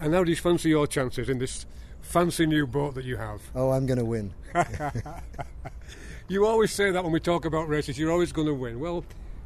And 0.00 0.14
how 0.14 0.24
do 0.24 0.30
you 0.30 0.36
fancy 0.36 0.70
your 0.70 0.86
chances 0.86 1.28
in 1.28 1.38
this 1.38 1.66
fancy 2.00 2.46
new 2.46 2.66
boat 2.66 2.94
that 2.94 3.04
you 3.04 3.16
have? 3.16 3.42
Oh, 3.54 3.70
I'm 3.70 3.86
going 3.86 3.98
to 3.98 4.04
win. 4.04 4.32
You 6.28 6.44
always 6.44 6.72
say 6.72 6.90
that 6.90 7.04
when 7.04 7.12
we 7.12 7.20
talk 7.20 7.44
about 7.44 7.68
races, 7.68 7.98
you're 7.98 8.10
always 8.10 8.32
going 8.32 8.48
to 8.48 8.54
win. 8.54 8.80
Well, 8.80 9.04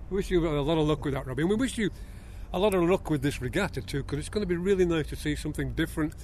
we 0.08 0.16
wish 0.16 0.30
you 0.30 0.46
a 0.46 0.62
lot 0.62 0.78
of 0.78 0.86
luck 0.88 1.04
with 1.04 1.12
that, 1.12 1.26
Robbie. 1.26 1.42
And 1.42 1.50
we 1.50 1.56
wish 1.56 1.76
you 1.76 1.90
a 2.52 2.58
lot 2.58 2.74
of 2.74 2.82
luck 2.82 3.10
with 3.10 3.22
this 3.22 3.40
regatta 3.40 3.80
too, 3.80 4.02
because 4.02 4.18
it's 4.18 4.28
going 4.28 4.42
to 4.42 4.46
be 4.46 4.56
really 4.56 4.84
nice 4.84 5.08
to 5.08 5.16
see 5.16 5.36
something 5.36 5.72
different 5.72 6.14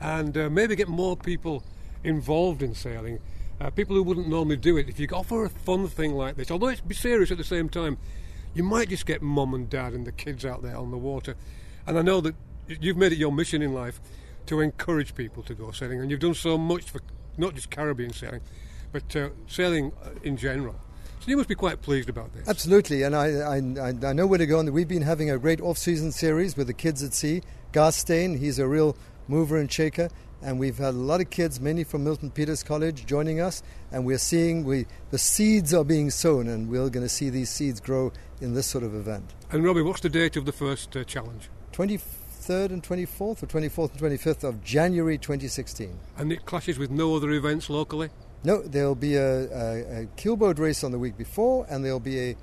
and 0.00 0.36
uh, 0.36 0.50
maybe 0.50 0.76
get 0.76 0.88
more 0.88 1.16
people 1.16 1.62
involved 2.04 2.62
in 2.62 2.74
sailing. 2.74 3.18
Uh, 3.60 3.70
people 3.70 3.94
who 3.94 4.02
wouldn't 4.02 4.28
normally 4.28 4.56
do 4.56 4.76
it. 4.76 4.88
If 4.88 4.98
you 4.98 5.06
offer 5.12 5.44
a 5.44 5.48
fun 5.48 5.86
thing 5.86 6.14
like 6.14 6.36
this, 6.36 6.50
although 6.50 6.68
it's 6.68 6.80
be 6.80 6.94
serious 6.94 7.30
at 7.30 7.38
the 7.38 7.44
same 7.44 7.68
time, 7.68 7.96
you 8.54 8.64
might 8.64 8.88
just 8.88 9.06
get 9.06 9.22
mum 9.22 9.54
and 9.54 9.70
dad 9.70 9.92
and 9.92 10.06
the 10.06 10.12
kids 10.12 10.44
out 10.44 10.62
there 10.62 10.76
on 10.76 10.90
the 10.90 10.98
water. 10.98 11.36
And 11.86 11.98
I 11.98 12.02
know 12.02 12.20
that 12.20 12.34
you've 12.66 12.96
made 12.96 13.12
it 13.12 13.18
your 13.18 13.32
mission 13.32 13.62
in 13.62 13.72
life 13.72 14.00
to 14.46 14.60
encourage 14.60 15.14
people 15.14 15.42
to 15.44 15.54
go 15.54 15.70
sailing, 15.70 16.00
and 16.00 16.10
you've 16.10 16.20
done 16.20 16.34
so 16.34 16.58
much 16.58 16.90
for 16.90 17.00
not 17.38 17.54
just 17.54 17.70
Caribbean 17.70 18.12
sailing, 18.12 18.40
but 18.90 19.14
uh, 19.14 19.30
sailing 19.46 19.92
uh, 20.04 20.10
in 20.22 20.36
general. 20.36 20.74
So 21.22 21.30
you 21.30 21.36
must 21.36 21.48
be 21.48 21.54
quite 21.54 21.80
pleased 21.82 22.08
about 22.08 22.34
this. 22.34 22.48
Absolutely, 22.48 23.04
and 23.04 23.14
I, 23.14 23.26
I, 23.28 23.56
I- 24.08 24.12
know 24.12 24.26
where 24.26 24.38
to 24.38 24.46
go. 24.46 24.58
And 24.58 24.68
we've 24.72 24.88
been 24.88 25.02
having 25.02 25.30
a 25.30 25.38
great 25.38 25.60
off-season 25.60 26.10
series 26.10 26.56
with 26.56 26.66
the 26.66 26.72
kids 26.72 27.00
at 27.04 27.14
sea. 27.14 27.42
Garstein, 27.72 28.36
he's 28.40 28.58
a 28.58 28.66
real 28.66 28.96
mover 29.28 29.56
and 29.56 29.70
shaker, 29.70 30.08
and 30.42 30.58
we've 30.58 30.78
had 30.78 30.94
a 30.94 30.98
lot 30.98 31.20
of 31.20 31.30
kids, 31.30 31.60
many 31.60 31.84
from 31.84 32.02
Milton 32.02 32.32
Peters 32.32 32.64
College, 32.64 33.06
joining 33.06 33.38
us. 33.38 33.62
And 33.92 34.04
we're 34.04 34.18
seeing 34.18 34.64
we 34.64 34.86
the 35.12 35.18
seeds 35.18 35.72
are 35.72 35.84
being 35.84 36.10
sown, 36.10 36.48
and 36.48 36.68
we're 36.68 36.90
going 36.90 37.06
to 37.06 37.08
see 37.08 37.30
these 37.30 37.50
seeds 37.50 37.78
grow 37.78 38.12
in 38.40 38.54
this 38.54 38.66
sort 38.66 38.82
of 38.82 38.92
event. 38.92 39.32
And 39.52 39.62
Robbie, 39.62 39.82
what's 39.82 40.00
the 40.00 40.08
date 40.08 40.36
of 40.36 40.44
the 40.44 40.50
first 40.50 40.96
uh, 40.96 41.04
challenge? 41.04 41.50
23rd 41.72 42.70
and 42.70 42.82
24th, 42.82 43.44
or 43.44 43.46
24th 43.46 43.92
and 43.92 44.00
25th 44.18 44.42
of 44.42 44.64
January 44.64 45.18
2016. 45.18 45.96
And 46.18 46.32
it 46.32 46.46
clashes 46.46 46.80
with 46.80 46.90
no 46.90 47.14
other 47.14 47.30
events 47.30 47.70
locally. 47.70 48.10
No, 48.44 48.60
there'll 48.60 48.94
be 48.96 49.14
a, 49.14 49.42
a, 49.44 50.02
a 50.02 50.06
keelboat 50.16 50.58
race 50.58 50.82
on 50.82 50.90
the 50.90 50.98
week 50.98 51.16
before, 51.16 51.64
and 51.70 51.84
there'll 51.84 52.00
be 52.00 52.30
a, 52.30 52.36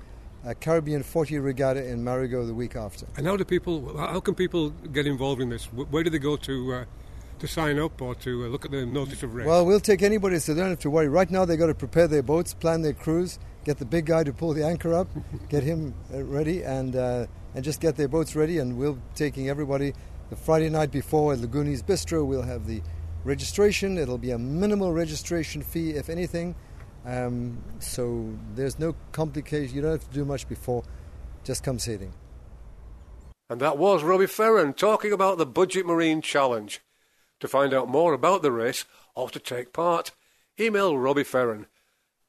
a 0.44 0.54
Caribbean 0.54 1.02
40 1.02 1.38
regatta 1.38 1.86
in 1.86 2.02
Marigot 2.02 2.46
the 2.46 2.54
week 2.54 2.74
after. 2.74 3.06
And 3.16 3.26
how 3.26 3.36
do 3.36 3.44
people? 3.44 3.96
How 3.98 4.20
can 4.20 4.34
people 4.34 4.70
get 4.70 5.06
involved 5.06 5.42
in 5.42 5.50
this? 5.50 5.66
Where 5.66 6.02
do 6.02 6.08
they 6.08 6.18
go 6.18 6.36
to 6.36 6.74
uh, 6.74 6.84
to 7.38 7.46
sign 7.46 7.78
up 7.78 8.00
or 8.00 8.14
to 8.14 8.44
uh, 8.44 8.48
look 8.48 8.64
at 8.64 8.70
the 8.70 8.86
notice 8.86 9.22
of 9.22 9.34
race? 9.34 9.46
Well, 9.46 9.66
we'll 9.66 9.80
take 9.80 10.02
anybody, 10.02 10.38
so 10.38 10.54
they 10.54 10.60
don't 10.60 10.70
have 10.70 10.78
to 10.80 10.90
worry. 10.90 11.08
Right 11.08 11.30
now, 11.30 11.44
they've 11.44 11.58
got 11.58 11.66
to 11.66 11.74
prepare 11.74 12.08
their 12.08 12.22
boats, 12.22 12.54
plan 12.54 12.80
their 12.80 12.94
cruise, 12.94 13.38
get 13.64 13.78
the 13.78 13.84
big 13.84 14.06
guy 14.06 14.24
to 14.24 14.32
pull 14.32 14.54
the 14.54 14.64
anchor 14.64 14.94
up, 14.94 15.08
get 15.50 15.62
him 15.62 15.94
uh, 16.14 16.22
ready, 16.22 16.62
and 16.62 16.96
uh, 16.96 17.26
and 17.54 17.62
just 17.62 17.80
get 17.80 17.96
their 17.96 18.08
boats 18.08 18.34
ready. 18.34 18.58
And 18.58 18.78
we'll 18.78 18.94
be 18.94 19.02
taking 19.14 19.50
everybody 19.50 19.92
the 20.30 20.36
Friday 20.36 20.70
night 20.70 20.90
before 20.90 21.34
at 21.34 21.40
Lagooni's 21.40 21.82
Bistro. 21.82 22.24
We'll 22.26 22.42
have 22.42 22.66
the 22.66 22.80
registration. 23.24 23.98
It'll 23.98 24.18
be 24.18 24.30
a 24.30 24.38
minimal 24.38 24.92
registration 24.92 25.62
fee, 25.62 25.90
if 25.90 26.08
anything. 26.08 26.54
Um, 27.04 27.62
so 27.78 28.32
there's 28.54 28.78
no 28.78 28.94
complication. 29.12 29.74
You 29.74 29.82
don't 29.82 29.92
have 29.92 30.08
to 30.08 30.14
do 30.14 30.24
much 30.24 30.48
before. 30.48 30.84
Just 31.44 31.62
come 31.64 31.78
sailing. 31.78 32.12
And 33.48 33.60
that 33.60 33.78
was 33.78 34.02
Robbie 34.02 34.26
Ferron 34.26 34.74
talking 34.74 35.12
about 35.12 35.38
the 35.38 35.46
Budget 35.46 35.86
Marine 35.86 36.20
Challenge. 36.22 36.80
To 37.40 37.48
find 37.48 37.72
out 37.72 37.88
more 37.88 38.12
about 38.12 38.42
the 38.42 38.52
race 38.52 38.84
or 39.14 39.30
to 39.30 39.40
take 39.40 39.72
part, 39.72 40.10
email 40.58 40.98
Robbie 40.98 41.24
Ferron 41.24 41.66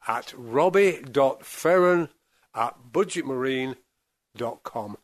at 0.07 0.33
robbie.ferron 0.35 2.09
at 2.55 2.75
budgetmarine.com. 2.91 4.97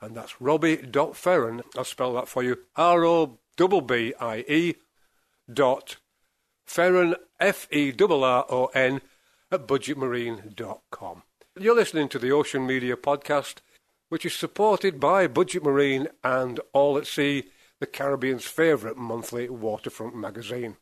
And 0.00 0.16
that's 0.16 0.40
robbie.ferron, 0.40 1.62
I'll 1.76 1.84
spell 1.84 2.14
that 2.14 2.28
for 2.28 2.42
you, 2.42 2.56
R-O-B-B-I-E 2.76 4.74
dot 5.52 5.96
ferron, 6.66 7.14
F-E-R-R-O-N, 7.40 9.00
at 9.50 9.66
budgetmarine.com. 9.66 11.22
You're 11.58 11.74
listening 11.74 12.08
to 12.08 12.18
the 12.18 12.32
Ocean 12.32 12.66
Media 12.66 12.96
Podcast, 12.96 13.56
which 14.08 14.26
is 14.26 14.34
supported 14.34 15.00
by 15.00 15.26
Budget 15.26 15.62
Marine 15.62 16.08
and 16.22 16.60
All 16.72 16.98
at 16.98 17.06
Sea, 17.06 17.44
the 17.80 17.86
Caribbean's 17.86 18.46
favourite 18.46 18.96
monthly 18.96 19.48
waterfront 19.48 20.16
magazine. 20.16 20.76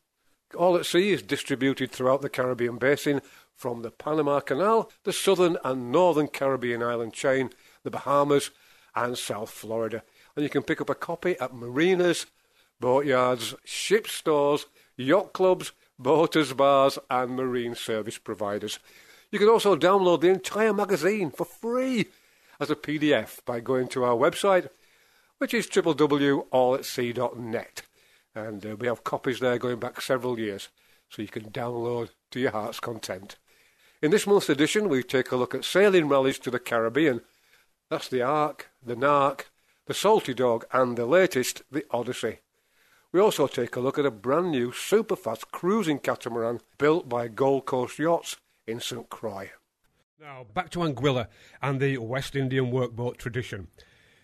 All 0.57 0.77
at 0.77 0.87
Sea 0.87 1.12
is 1.12 1.22
distributed 1.22 1.90
throughout 1.90 2.22
the 2.22 2.29
Caribbean 2.29 2.79
basin 2.79 3.20
from 3.55 3.83
the 3.83 3.90
Panama 3.90 4.40
Canal, 4.40 4.90
the 5.05 5.12
southern 5.12 5.59
and 5.64 5.92
northern 5.92 6.29
Caribbean 6.29 6.83
island 6.83 7.12
chain, 7.12 7.50
the 7.83 7.90
Bahamas, 7.90 8.50
and 8.94 9.18
South 9.18 9.50
Florida. 9.50 10.03
And 10.37 10.42
you 10.42 10.50
can 10.50 10.62
pick 10.62 10.81
up 10.81 10.90
a 10.90 10.94
copy 10.94 11.38
at 11.40 11.55
marinas, 11.55 12.27
boatyards, 12.80 13.54
ship 13.64 14.06
stores, 14.06 14.66
yacht 14.96 15.32
clubs, 15.32 15.72
boaters 15.98 16.52
bars, 16.52 16.98
and 17.10 17.32
marine 17.32 17.74
service 17.74 18.18
providers. 18.18 18.78
You 19.30 19.38
can 19.38 19.48
also 19.48 19.76
download 19.76 20.20
the 20.20 20.28
entire 20.28 20.72
magazine 20.72 21.30
for 21.30 21.44
free 21.44 22.06
as 22.60 22.70
a 22.70 22.76
PDF 22.76 23.44
by 23.44 23.60
going 23.60 23.88
to 23.88 24.04
our 24.04 24.16
website, 24.16 24.68
which 25.38 25.52
is 25.52 25.66
www.allatsea.net. 25.66 27.82
And 28.34 28.66
uh, 28.66 28.76
we 28.76 28.87
have 28.87 29.04
copies 29.04 29.40
there 29.40 29.58
going 29.58 29.78
back 29.78 30.00
several 30.00 30.38
years, 30.38 30.70
so 31.08 31.20
you 31.22 31.28
can 31.28 31.50
download 31.50 32.10
to 32.30 32.40
your 32.40 32.52
heart's 32.52 32.80
content. 32.80 33.37
In 34.02 34.10
this 34.10 34.26
month's 34.26 34.48
edition, 34.48 34.88
we 34.88 35.02
take 35.02 35.30
a 35.32 35.37
look 35.37 35.54
at 35.54 35.64
sailing 35.64 36.08
rallies 36.08 36.38
to 36.40 36.50
the 36.50 36.58
Caribbean. 36.58 37.20
That's 37.90 38.08
the 38.08 38.22
ARC, 38.22 38.70
the 38.84 38.96
NARC, 38.96 39.44
the 39.87 39.94
Salty 39.94 40.34
Dawg, 40.34 40.66
and 40.72 40.96
the 40.96 41.06
latest, 41.06 41.62
the 41.70 41.84
Odyssey. 41.90 42.40
We 43.14 43.20
also 43.20 43.46
take 43.46 43.77
a 43.77 43.81
look 43.81 43.96
at 43.96 44.05
a 44.05 44.11
brand 44.11 44.50
new 44.50 44.72
superfast 44.72 45.53
cruising 45.53 46.00
catamaran 46.00 46.59
built 46.79 47.09
by 47.09 47.29
Gold 47.29 47.64
Coast 47.64 47.96
Yachts 47.96 48.38
in 48.66 48.81
St 48.81 49.09
Croix. 49.09 49.53
Now, 50.20 50.46
back 50.53 50.68
to 50.70 50.81
Anguilla 50.81 51.29
and 51.62 51.79
the 51.79 51.98
West 51.98 52.35
Indian 52.35 52.72
workboat 52.72 53.16
tradition. 53.18 53.68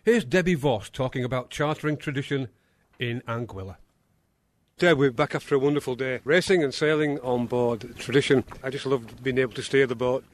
Here's 0.03 0.25
Debbie 0.25 0.57
Vos 0.57 0.91
talking 0.91 1.23
about 1.23 1.51
chartering 1.51 1.99
tradition 1.99 2.49
in 2.99 3.23
Anguilla. 3.29 3.77
Deb, 4.77 4.99
we're 4.99 5.13
back 5.13 5.37
after 5.37 5.55
a 5.55 5.61
wonderful 5.61 5.95
day 5.95 6.19
racing 6.25 6.65
and 6.65 6.75
sailing 6.75 7.21
on 7.21 7.47
board 7.47 7.97
tradition. 7.97 8.43
I 8.61 8.71
just 8.71 8.87
loved 8.87 9.23
being 9.23 9.39
able 9.39 9.53
to 9.53 9.63
steer 9.63 9.87
the 9.87 9.95
boat. 9.95 10.25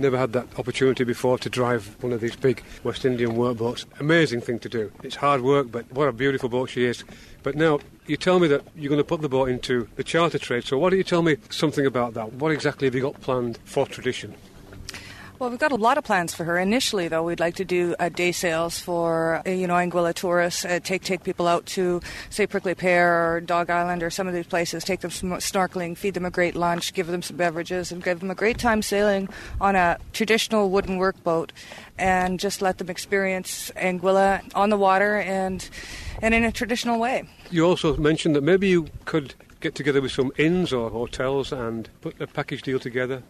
Never 0.00 0.16
had 0.16 0.32
that 0.32 0.58
opportunity 0.58 1.04
before 1.04 1.36
to 1.36 1.50
drive 1.50 1.94
one 2.02 2.14
of 2.14 2.22
these 2.22 2.34
big 2.34 2.62
West 2.82 3.04
Indian 3.04 3.32
workboats. 3.32 3.84
Amazing 4.00 4.40
thing 4.40 4.58
to 4.60 4.68
do. 4.70 4.90
It's 5.02 5.16
hard 5.16 5.42
work, 5.42 5.70
but 5.70 5.92
what 5.92 6.08
a 6.08 6.12
beautiful 6.12 6.48
boat 6.48 6.70
she 6.70 6.86
is. 6.86 7.04
But 7.42 7.54
now, 7.54 7.80
you 8.06 8.16
tell 8.16 8.38
me 8.38 8.48
that 8.48 8.62
you're 8.74 8.88
going 8.88 8.96
to 8.96 9.04
put 9.04 9.20
the 9.20 9.28
boat 9.28 9.50
into 9.50 9.88
the 9.96 10.02
charter 10.02 10.38
trade, 10.38 10.64
so 10.64 10.78
why 10.78 10.88
don't 10.88 10.96
you 10.96 11.04
tell 11.04 11.20
me 11.20 11.36
something 11.50 11.84
about 11.84 12.14
that? 12.14 12.32
What 12.32 12.50
exactly 12.50 12.86
have 12.86 12.94
you 12.94 13.02
got 13.02 13.20
planned 13.20 13.58
for 13.66 13.84
tradition? 13.84 14.36
Well, 15.40 15.48
we've 15.48 15.58
got 15.58 15.72
a 15.72 15.76
lot 15.76 15.96
of 15.96 16.04
plans 16.04 16.34
for 16.34 16.44
her. 16.44 16.58
Initially, 16.58 17.08
though, 17.08 17.22
we'd 17.22 17.40
like 17.40 17.54
to 17.54 17.64
do 17.64 17.94
uh, 17.98 18.10
day 18.10 18.30
sails 18.30 18.78
for 18.78 19.40
uh, 19.46 19.50
you 19.50 19.66
know 19.66 19.72
Anguilla 19.72 20.12
tourists. 20.12 20.66
Uh, 20.66 20.80
take 20.84 21.02
take 21.02 21.24
people 21.24 21.48
out 21.48 21.64
to 21.64 22.02
say 22.28 22.46
Prickly 22.46 22.74
Pear 22.74 23.36
or 23.36 23.40
Dog 23.40 23.70
Island 23.70 24.02
or 24.02 24.10
some 24.10 24.28
of 24.28 24.34
these 24.34 24.46
places. 24.46 24.84
Take 24.84 25.00
them 25.00 25.10
snorkeling, 25.10 25.96
feed 25.96 26.12
them 26.12 26.26
a 26.26 26.30
great 26.30 26.56
lunch, 26.56 26.92
give 26.92 27.06
them 27.06 27.22
some 27.22 27.38
beverages, 27.38 27.90
and 27.90 28.04
give 28.04 28.20
them 28.20 28.30
a 28.30 28.34
great 28.34 28.58
time 28.58 28.82
sailing 28.82 29.30
on 29.62 29.76
a 29.76 29.96
traditional 30.12 30.68
wooden 30.68 30.98
workboat, 30.98 31.52
and 31.96 32.38
just 32.38 32.60
let 32.60 32.76
them 32.76 32.90
experience 32.90 33.72
Anguilla 33.76 34.42
on 34.54 34.68
the 34.68 34.76
water 34.76 35.20
and 35.20 35.70
and 36.20 36.34
in 36.34 36.44
a 36.44 36.52
traditional 36.52 37.00
way. 37.00 37.26
You 37.50 37.64
also 37.64 37.96
mentioned 37.96 38.36
that 38.36 38.42
maybe 38.42 38.68
you 38.68 38.88
could 39.06 39.32
get 39.60 39.74
together 39.74 40.02
with 40.02 40.12
some 40.12 40.32
inns 40.36 40.70
or 40.70 40.90
hotels 40.90 41.50
and 41.50 41.88
put 42.02 42.20
a 42.20 42.26
package 42.26 42.60
deal 42.60 42.78
together 42.78 43.22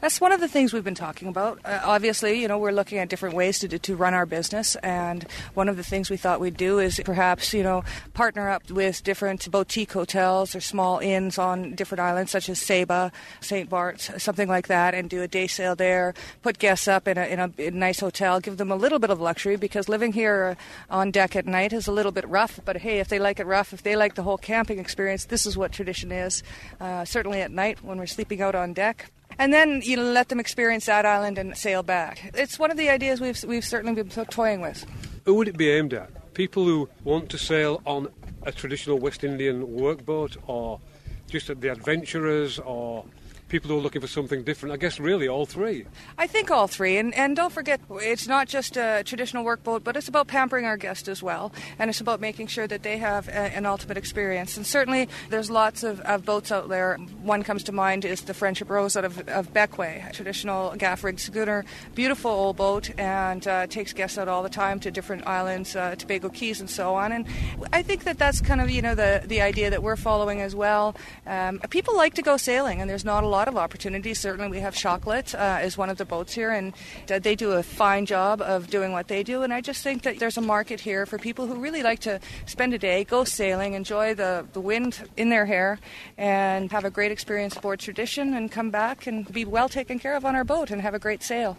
that's 0.00 0.20
one 0.20 0.32
of 0.32 0.40
the 0.40 0.48
things 0.48 0.72
we've 0.72 0.84
been 0.84 0.94
talking 0.94 1.28
about. 1.28 1.58
Uh, 1.64 1.80
obviously, 1.84 2.40
you 2.40 2.48
know, 2.48 2.58
we're 2.58 2.72
looking 2.72 2.98
at 2.98 3.08
different 3.08 3.34
ways 3.34 3.58
to 3.60 3.78
to 3.78 3.96
run 3.96 4.14
our 4.14 4.26
business, 4.26 4.76
and 4.76 5.26
one 5.54 5.68
of 5.68 5.76
the 5.76 5.84
things 5.84 6.10
we 6.10 6.16
thought 6.16 6.40
we'd 6.40 6.56
do 6.56 6.78
is 6.78 7.00
perhaps, 7.04 7.52
you 7.54 7.62
know, 7.62 7.84
partner 8.14 8.48
up 8.48 8.70
with 8.70 9.02
different 9.02 9.50
boutique 9.50 9.92
hotels 9.92 10.54
or 10.54 10.60
small 10.60 10.98
inns 10.98 11.38
on 11.38 11.74
different 11.74 12.00
islands, 12.00 12.30
such 12.30 12.48
as 12.48 12.60
Saba, 12.60 13.12
St. 13.40 13.68
Bart's, 13.68 14.10
something 14.22 14.48
like 14.48 14.68
that, 14.68 14.94
and 14.94 15.08
do 15.08 15.22
a 15.22 15.28
day 15.28 15.46
sail 15.46 15.74
there. 15.74 16.14
Put 16.42 16.58
guests 16.58 16.88
up 16.88 17.08
in 17.08 17.18
a, 17.18 17.24
in 17.24 17.38
a, 17.38 17.52
in 17.58 17.74
a 17.74 17.78
nice 17.78 18.00
hotel, 18.00 18.40
give 18.40 18.56
them 18.56 18.70
a 18.70 18.76
little 18.76 18.98
bit 18.98 19.10
of 19.10 19.20
luxury 19.20 19.56
because 19.56 19.88
living 19.88 20.12
here 20.12 20.56
on 20.88 21.10
deck 21.10 21.36
at 21.36 21.46
night 21.46 21.72
is 21.72 21.86
a 21.86 21.92
little 21.92 22.12
bit 22.12 22.28
rough. 22.28 22.60
But 22.64 22.78
hey, 22.78 23.00
if 23.00 23.08
they 23.08 23.18
like 23.18 23.40
it 23.40 23.46
rough, 23.46 23.72
if 23.72 23.82
they 23.82 23.96
like 23.96 24.14
the 24.14 24.22
whole 24.22 24.38
camping 24.38 24.78
experience, 24.78 25.24
this 25.24 25.46
is 25.46 25.56
what 25.56 25.72
tradition 25.72 26.12
is. 26.12 26.42
Uh, 26.80 27.04
certainly 27.04 27.40
at 27.40 27.50
night 27.50 27.82
when 27.82 27.98
we're 27.98 28.06
sleeping 28.06 28.40
out 28.40 28.54
on 28.54 28.72
deck 28.72 29.10
and 29.40 29.54
then 29.54 29.80
you 29.82 29.98
let 29.98 30.28
them 30.28 30.38
experience 30.38 30.84
that 30.84 31.06
island 31.06 31.38
and 31.38 31.56
sail 31.56 31.82
back. 31.82 32.30
It's 32.34 32.58
one 32.58 32.70
of 32.70 32.76
the 32.76 32.90
ideas 32.90 33.22
we've 33.22 33.42
we've 33.44 33.64
certainly 33.64 34.00
been 34.00 34.10
toying 34.26 34.60
with. 34.60 34.84
Who 35.24 35.34
would 35.34 35.48
it 35.48 35.56
be 35.56 35.70
aimed 35.70 35.94
at? 35.94 36.34
People 36.34 36.64
who 36.64 36.90
want 37.04 37.30
to 37.30 37.38
sail 37.38 37.80
on 37.86 38.08
a 38.42 38.52
traditional 38.52 38.98
West 38.98 39.24
Indian 39.24 39.66
workboat, 39.66 40.36
or 40.46 40.78
just 41.26 41.46
the 41.48 41.72
adventurers, 41.72 42.58
or 42.58 43.06
people 43.50 43.68
who 43.68 43.76
are 43.76 43.82
looking 43.82 44.00
for 44.00 44.06
something 44.06 44.42
different? 44.42 44.72
I 44.72 44.76
guess 44.76 44.98
really 44.98 45.28
all 45.28 45.44
three. 45.44 45.84
I 46.16 46.26
think 46.26 46.50
all 46.50 46.66
three. 46.66 46.96
And, 46.96 47.12
and 47.14 47.36
don't 47.36 47.52
forget, 47.52 47.80
it's 47.90 48.26
not 48.26 48.48
just 48.48 48.76
a 48.76 49.02
traditional 49.04 49.44
workboat, 49.44 49.84
but 49.84 49.96
it's 49.96 50.08
about 50.08 50.28
pampering 50.28 50.64
our 50.64 50.76
guests 50.76 51.08
as 51.08 51.22
well. 51.22 51.52
And 51.78 51.90
it's 51.90 52.00
about 52.00 52.20
making 52.20 52.46
sure 52.46 52.66
that 52.66 52.82
they 52.82 52.98
have 52.98 53.28
a, 53.28 53.32
an 53.32 53.66
ultimate 53.66 53.98
experience. 53.98 54.56
And 54.56 54.66
certainly 54.66 55.08
there's 55.28 55.50
lots 55.50 55.82
of, 55.82 56.00
of, 56.00 56.24
boats 56.24 56.52
out 56.52 56.68
there. 56.68 56.96
One 57.22 57.42
comes 57.42 57.64
to 57.64 57.72
mind 57.72 58.04
is 58.04 58.22
the 58.22 58.34
Friendship 58.34 58.70
Rose 58.70 58.96
out 58.96 59.04
of, 59.04 59.28
of 59.28 59.48
a 59.56 60.10
traditional 60.12 60.76
gaff 60.76 61.02
rigged 61.02 61.20
schooner. 61.20 61.64
Beautiful 61.94 62.30
old 62.30 62.56
boat 62.56 62.90
and 62.98 63.46
uh, 63.48 63.66
takes 63.66 63.92
guests 63.92 64.16
out 64.16 64.28
all 64.28 64.42
the 64.42 64.48
time 64.48 64.78
to 64.80 64.90
different 64.90 65.26
islands, 65.26 65.74
uh, 65.74 65.96
Tobago 65.96 66.28
Cays, 66.28 66.60
and 66.60 66.70
so 66.70 66.94
on. 66.94 67.12
And 67.12 67.26
I 67.72 67.82
think 67.82 68.04
that 68.04 68.18
that's 68.18 68.40
kind 68.40 68.60
of, 68.60 68.70
you 68.70 68.82
know, 68.82 68.94
the, 68.94 69.22
the 69.24 69.40
idea 69.40 69.70
that 69.70 69.82
we're 69.82 69.96
following 69.96 70.40
as 70.40 70.54
well. 70.54 70.94
Um, 71.26 71.58
people 71.70 71.96
like 71.96 72.14
to 72.14 72.22
go 72.22 72.36
sailing, 72.36 72.80
and 72.80 72.88
there's 72.88 73.04
not 73.04 73.24
a 73.24 73.26
lot 73.26 73.39
lot 73.40 73.48
of 73.48 73.56
opportunities. 73.56 74.20
Certainly, 74.20 74.50
we 74.50 74.60
have 74.60 74.74
Chocolate 74.74 75.34
uh, 75.34 75.60
is 75.62 75.78
one 75.78 75.88
of 75.88 75.96
the 75.96 76.04
boats 76.04 76.34
here, 76.34 76.50
and 76.50 76.74
they 77.06 77.34
do 77.34 77.52
a 77.52 77.62
fine 77.62 78.04
job 78.04 78.42
of 78.42 78.68
doing 78.68 78.92
what 78.92 79.08
they 79.08 79.22
do. 79.22 79.42
And 79.42 79.50
I 79.50 79.62
just 79.62 79.82
think 79.82 80.02
that 80.02 80.18
there's 80.18 80.36
a 80.36 80.42
market 80.42 80.78
here 80.78 81.06
for 81.06 81.16
people 81.16 81.46
who 81.46 81.54
really 81.54 81.82
like 81.82 82.00
to 82.00 82.20
spend 82.44 82.74
a 82.74 82.78
day, 82.78 83.02
go 83.02 83.24
sailing, 83.24 83.72
enjoy 83.72 84.12
the, 84.12 84.46
the 84.52 84.60
wind 84.60 85.08
in 85.16 85.30
their 85.30 85.46
hair, 85.46 85.78
and 86.18 86.70
have 86.70 86.84
a 86.84 86.90
great 86.90 87.12
experience 87.12 87.56
aboard 87.56 87.80
tradition, 87.80 88.34
and 88.34 88.52
come 88.52 88.70
back 88.70 89.06
and 89.06 89.32
be 89.32 89.46
well 89.46 89.70
taken 89.70 89.98
care 89.98 90.16
of 90.16 90.26
on 90.26 90.36
our 90.36 90.44
boat 90.44 90.70
and 90.70 90.82
have 90.82 90.92
a 90.92 90.98
great 90.98 91.22
sail. 91.22 91.56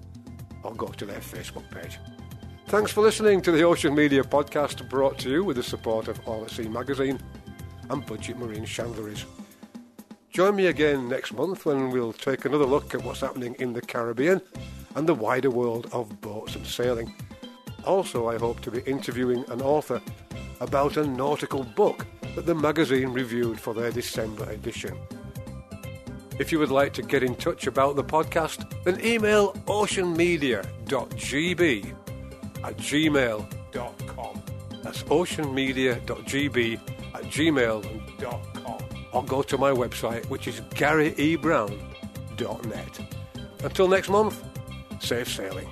or 0.64 0.76
go 0.76 0.88
to 0.88 1.06
their 1.06 1.20
Facebook 1.20 1.70
page. 1.72 1.98
Thanks 2.68 2.92
for 2.92 3.02
listening 3.02 3.42
to 3.42 3.52
the 3.52 3.64
Ocean 3.64 3.96
Media 3.96 4.24
podcast 4.24 4.88
brought 4.90 5.18
to 5.20 5.30
you 5.30 5.44
with 5.44 5.58
the 5.58 5.64
support 5.64 6.08
of 6.08 6.20
All 6.28 6.44
at 6.44 6.52
Sea 6.52 6.68
magazine 6.68 7.20
and 7.90 8.06
Budget 8.06 8.38
Marine 8.38 8.66
Chandleries. 8.66 9.26
Join 10.30 10.56
me 10.56 10.68
again 10.68 11.10
next 11.10 11.34
month 11.34 11.66
when 11.66 11.90
we'll 11.90 12.14
take 12.14 12.46
another 12.46 12.66
look 12.66 12.94
at 12.94 13.04
what's 13.04 13.22
happening 13.22 13.56
in 13.60 13.74
the 13.74 13.82
Caribbean 13.82 14.40
and 14.96 15.08
the 15.08 15.16
wider 15.16 15.50
world 15.50 15.90
of 15.92 16.22
boats 16.22 16.56
and 16.56 16.66
sailing. 16.66 17.14
Also, 17.86 18.30
I 18.30 18.38
hope 18.38 18.62
to 18.62 18.72
be 18.72 18.80
interviewing 18.82 19.44
an 19.50 19.62
author 19.62 20.02
about 20.60 20.98
a 20.98 21.06
nautical 21.06 21.64
book 21.64 22.06
that 22.36 22.46
the 22.46 22.56
magazine 22.56 23.10
reviewed 23.10 23.60
for 23.60 23.74
their 23.74 23.92
December 23.92 24.50
edition. 24.50 24.98
If 26.38 26.52
you 26.52 26.60
would 26.60 26.72
like 26.72 26.92
to 26.94 27.02
get 27.02 27.24
in 27.24 27.36
touch 27.36 27.66
about 27.68 27.96
the 27.96 28.04
podcast, 28.04 28.70
then 28.84 29.00
email 29.04 29.54
oceanmedia.gb 29.68 31.96
at 32.64 32.78
gmail.com. 32.78 34.44
That's 34.84 35.04
oceanmedia.gb 35.04 36.80
at 37.14 37.24
gmail.com. 37.24 38.42
Or 39.14 39.24
go 39.24 39.42
to 39.44 39.58
my 39.58 39.72
website, 39.72 40.26
which 40.30 40.48
is 40.48 40.60
garryebrown.net. 40.62 43.00
Until 43.64 43.88
next 43.88 44.10
month, 44.10 44.44
safe 45.00 45.30
sailing. 45.30 45.70